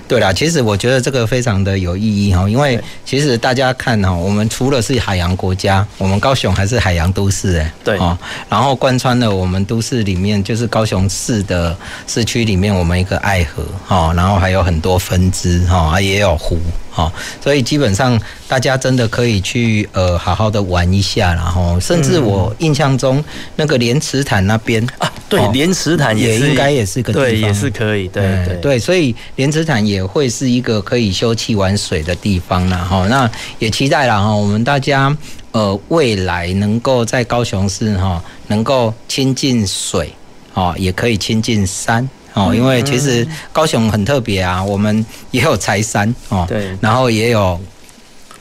[0.08, 8.18] 对啦，其实我觉得这个非常的有意义哈，因为其实大家看哈，我们除了是海洋国家，我们高雄还是海洋都市哎，对啊，
[8.50, 11.76] 然后贯穿了我们都市里面，就是高雄市的
[12.08, 16.58] 市区里面，我们一个爱河哈，然后还有很多分支哈，也有湖。
[16.96, 23.24] 好，所以基本上大家真的可以去呃好好的玩一下，然后甚至我印象中
[23.56, 32.78] 那个莲池潭那边啊，对，莲池潭也应该也是个地方，对，也是可以，对对对，所以莲池潭也会是一个可以休憩玩水的地方啦。
[32.78, 33.08] 哈。
[33.08, 33.28] 那
[33.58, 35.18] 也期待了哈，我们大家
[35.52, 40.14] 呃未来能够在高雄市哈能够亲近水，
[40.54, 42.08] 哦，也可以亲近山。
[42.34, 47.60] 哦，因为其实高雄很特别啊，我们也有柴山哦，对，然后也有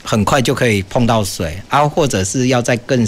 [0.03, 3.07] 很快就可以碰到水啊，或者是要在更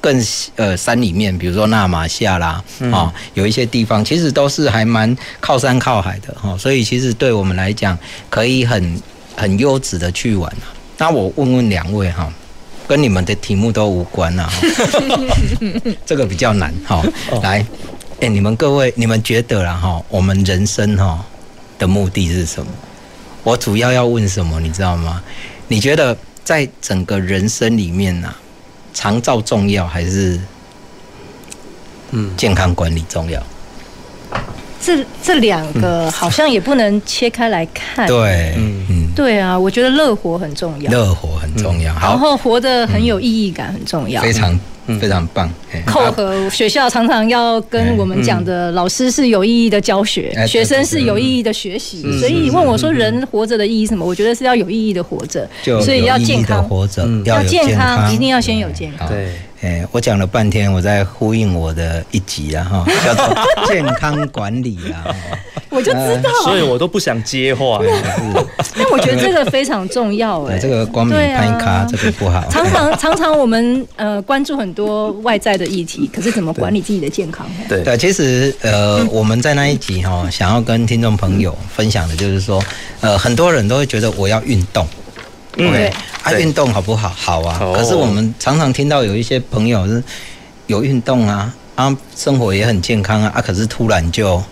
[0.00, 0.24] 更
[0.56, 7.96] 呃山里面，比如说纳玛夏啦，哦，有一些地方其实都是还蛮靠山靠海的哈，所以其实对我们来讲
[8.30, 9.02] 可以很
[9.36, 10.50] 很优质的去玩。
[10.96, 12.32] 那我问问两位哈，
[12.88, 14.50] 跟你们的题目都无关啊，
[16.06, 17.02] 这个比较难哈，
[17.42, 17.64] 来。
[18.20, 21.24] 哎，你们各位，你们觉得啦哈，我们人生哈
[21.78, 22.70] 的目的是什么？
[23.42, 25.22] 我主要要问什么，你知道吗？
[25.68, 28.40] 你觉得在整个人生里面呢、啊，
[28.94, 30.40] 长照重要还是
[32.12, 33.42] 嗯健康管理重要？
[34.84, 38.06] 这这两个好像也不能切开来看。
[38.06, 38.86] 对，嗯。
[38.90, 44.58] 嗯，对啊，我觉得乐活很重要，乐活很重要，然后活得很有意义感很重要，非常。
[45.00, 45.50] 非常棒，
[45.86, 52.02] 扣合学校常常要跟我们讲的，老师是有意义的教学，学生是有意义的学习。
[52.20, 54.04] 所以问我说，人活着的意义是什么？
[54.04, 55.48] 我觉得是要有意义的活着，
[55.82, 56.62] 所以要健康。
[56.68, 59.08] 活着，要健康，一定要先有健康。
[59.08, 59.32] 对。
[59.64, 63.34] 哎，我讲了半天，我在呼应我的一集啊，哈，叫做
[63.66, 65.08] 健康管理啊。
[65.70, 67.80] 我就知道，所以我都不想接话。
[68.76, 72.44] 但我觉得这个非常重要，哎，这个光明拍卡这个不好。
[72.50, 77.46] 常常常常我们呃关注很多外在的议题，可是怎么管理自己的健康？
[77.66, 82.62] 对对，其实呃我们在那一集哈，想要跟听众朋友分享的就是说，
[83.00, 84.86] 呃很多人都会觉得我要运动。
[85.56, 85.92] 对，
[86.22, 87.08] 爱、啊、运动好不好？
[87.08, 87.58] 好啊。
[87.76, 90.02] 可是我们常常听到有一些朋友是
[90.66, 94.42] 有运动啊，啊，生活也很健康啊，啊，可是突然就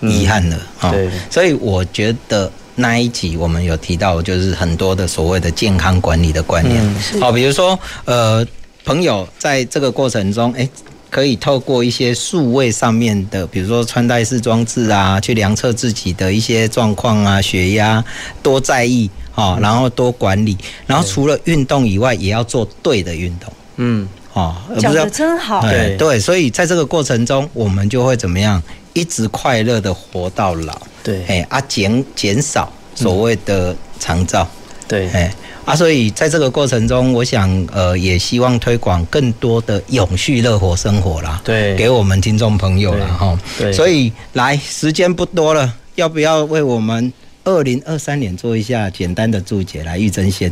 [0.00, 0.90] 遗憾了啊。
[0.90, 1.10] 对。
[1.30, 6.82] 所以我觉得那一集我们有提到，就是很多的所谓的健康管理的观念。
[7.20, 8.46] 好，比如说呃，
[8.84, 10.68] 朋友在这个过程中，哎，
[11.10, 18.02] 可以透过一些数位上面的，比如说穿戴式装置啊，去量测自己的一些状况啊，血压，
[18.42, 19.10] 多在意。
[19.36, 23.50] 哦，然后多管理，然后除了运动以外，也要做对的运动。
[23.76, 25.62] 嗯，哦，讲的真好。
[25.62, 28.60] 对对，所以在这个过程中，我们就会怎么样，
[28.92, 30.76] 一直快乐的活到老。
[31.02, 34.46] 对，哎啊，减减少所谓的长照。
[34.86, 35.32] 对，哎
[35.70, 41.40] 啊，所以在这个过程中，我想呃，也希望推广更多的永续乐活生活啦。
[41.44, 43.38] 对，给我们听众朋友了哈。
[43.58, 47.12] 对，所以来，时间不多了，要不要为我们？
[47.42, 50.50] 二零二三年做一下简单的注解来，玉珍先。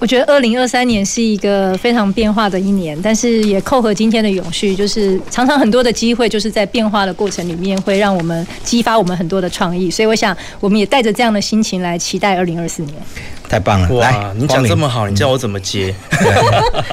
[0.00, 9.90] 我觉得二零二三年是一个非常变化的一年，但是也扣合今天的永续，就是常常很多的机会，就是在变化的过程里面，会让我们激发我们很多的创意。
[9.90, 12.94] 所以我想，我们也带着这样的心情来期待二零二四年。
[13.48, 13.88] 太棒了！
[13.94, 15.92] 哇，你讲这么好，你叫我怎么接？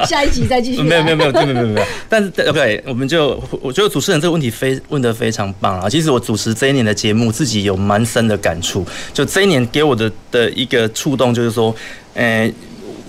[0.08, 0.82] 下一集再继续。
[0.84, 1.88] 没有没有没有没有没有没有。
[2.10, 5.88] 但是 OK，我们就我觉得主持人这个问题非问的非常棒啊。
[5.88, 8.84] 其实我主持这一年的节目，自己有蛮深的感触。
[9.14, 11.76] 就这一年给我的的一个触动，就是说，
[12.16, 12.52] 呃。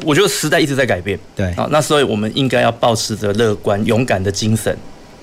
[0.07, 1.47] 我觉得时代一直在改变，对。
[1.55, 4.75] 啊，那所以我们应该要保持着乐观、勇敢的精神，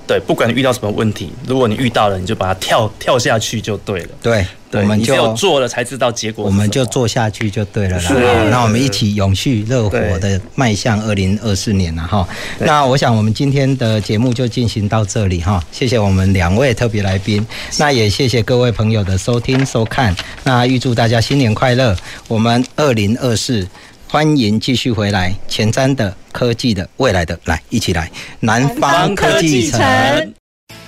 [0.05, 8.03] 对，不管你遇到什么问题，如果你遇到了，你就把它跳跳下去就对了，对，对我们就有做了才知道结果，我们就做下去就对了啦。
[8.03, 8.13] 是，
[8.49, 12.27] 那我们一起永续热火的迈向二零二四年了哈。
[12.59, 17.45] 那我想我们今天的节目就进行到这里哈，谢谢我们两位特别来宾，
[17.77, 20.13] 那也谢谢各位朋友的收听收看，
[20.43, 21.95] 那预祝大家新年快乐，
[22.27, 23.65] 我们二零二四。
[24.13, 28.11] 欢迎继续回来，前瞻的科技的未来的，来一起来
[28.41, 29.81] 南方科技城。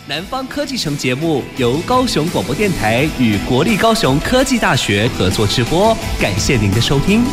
[0.06, 7.24] 南方科技城节目由高雄广播电台与国立高雄科技大学合作直播，感谢您的收听。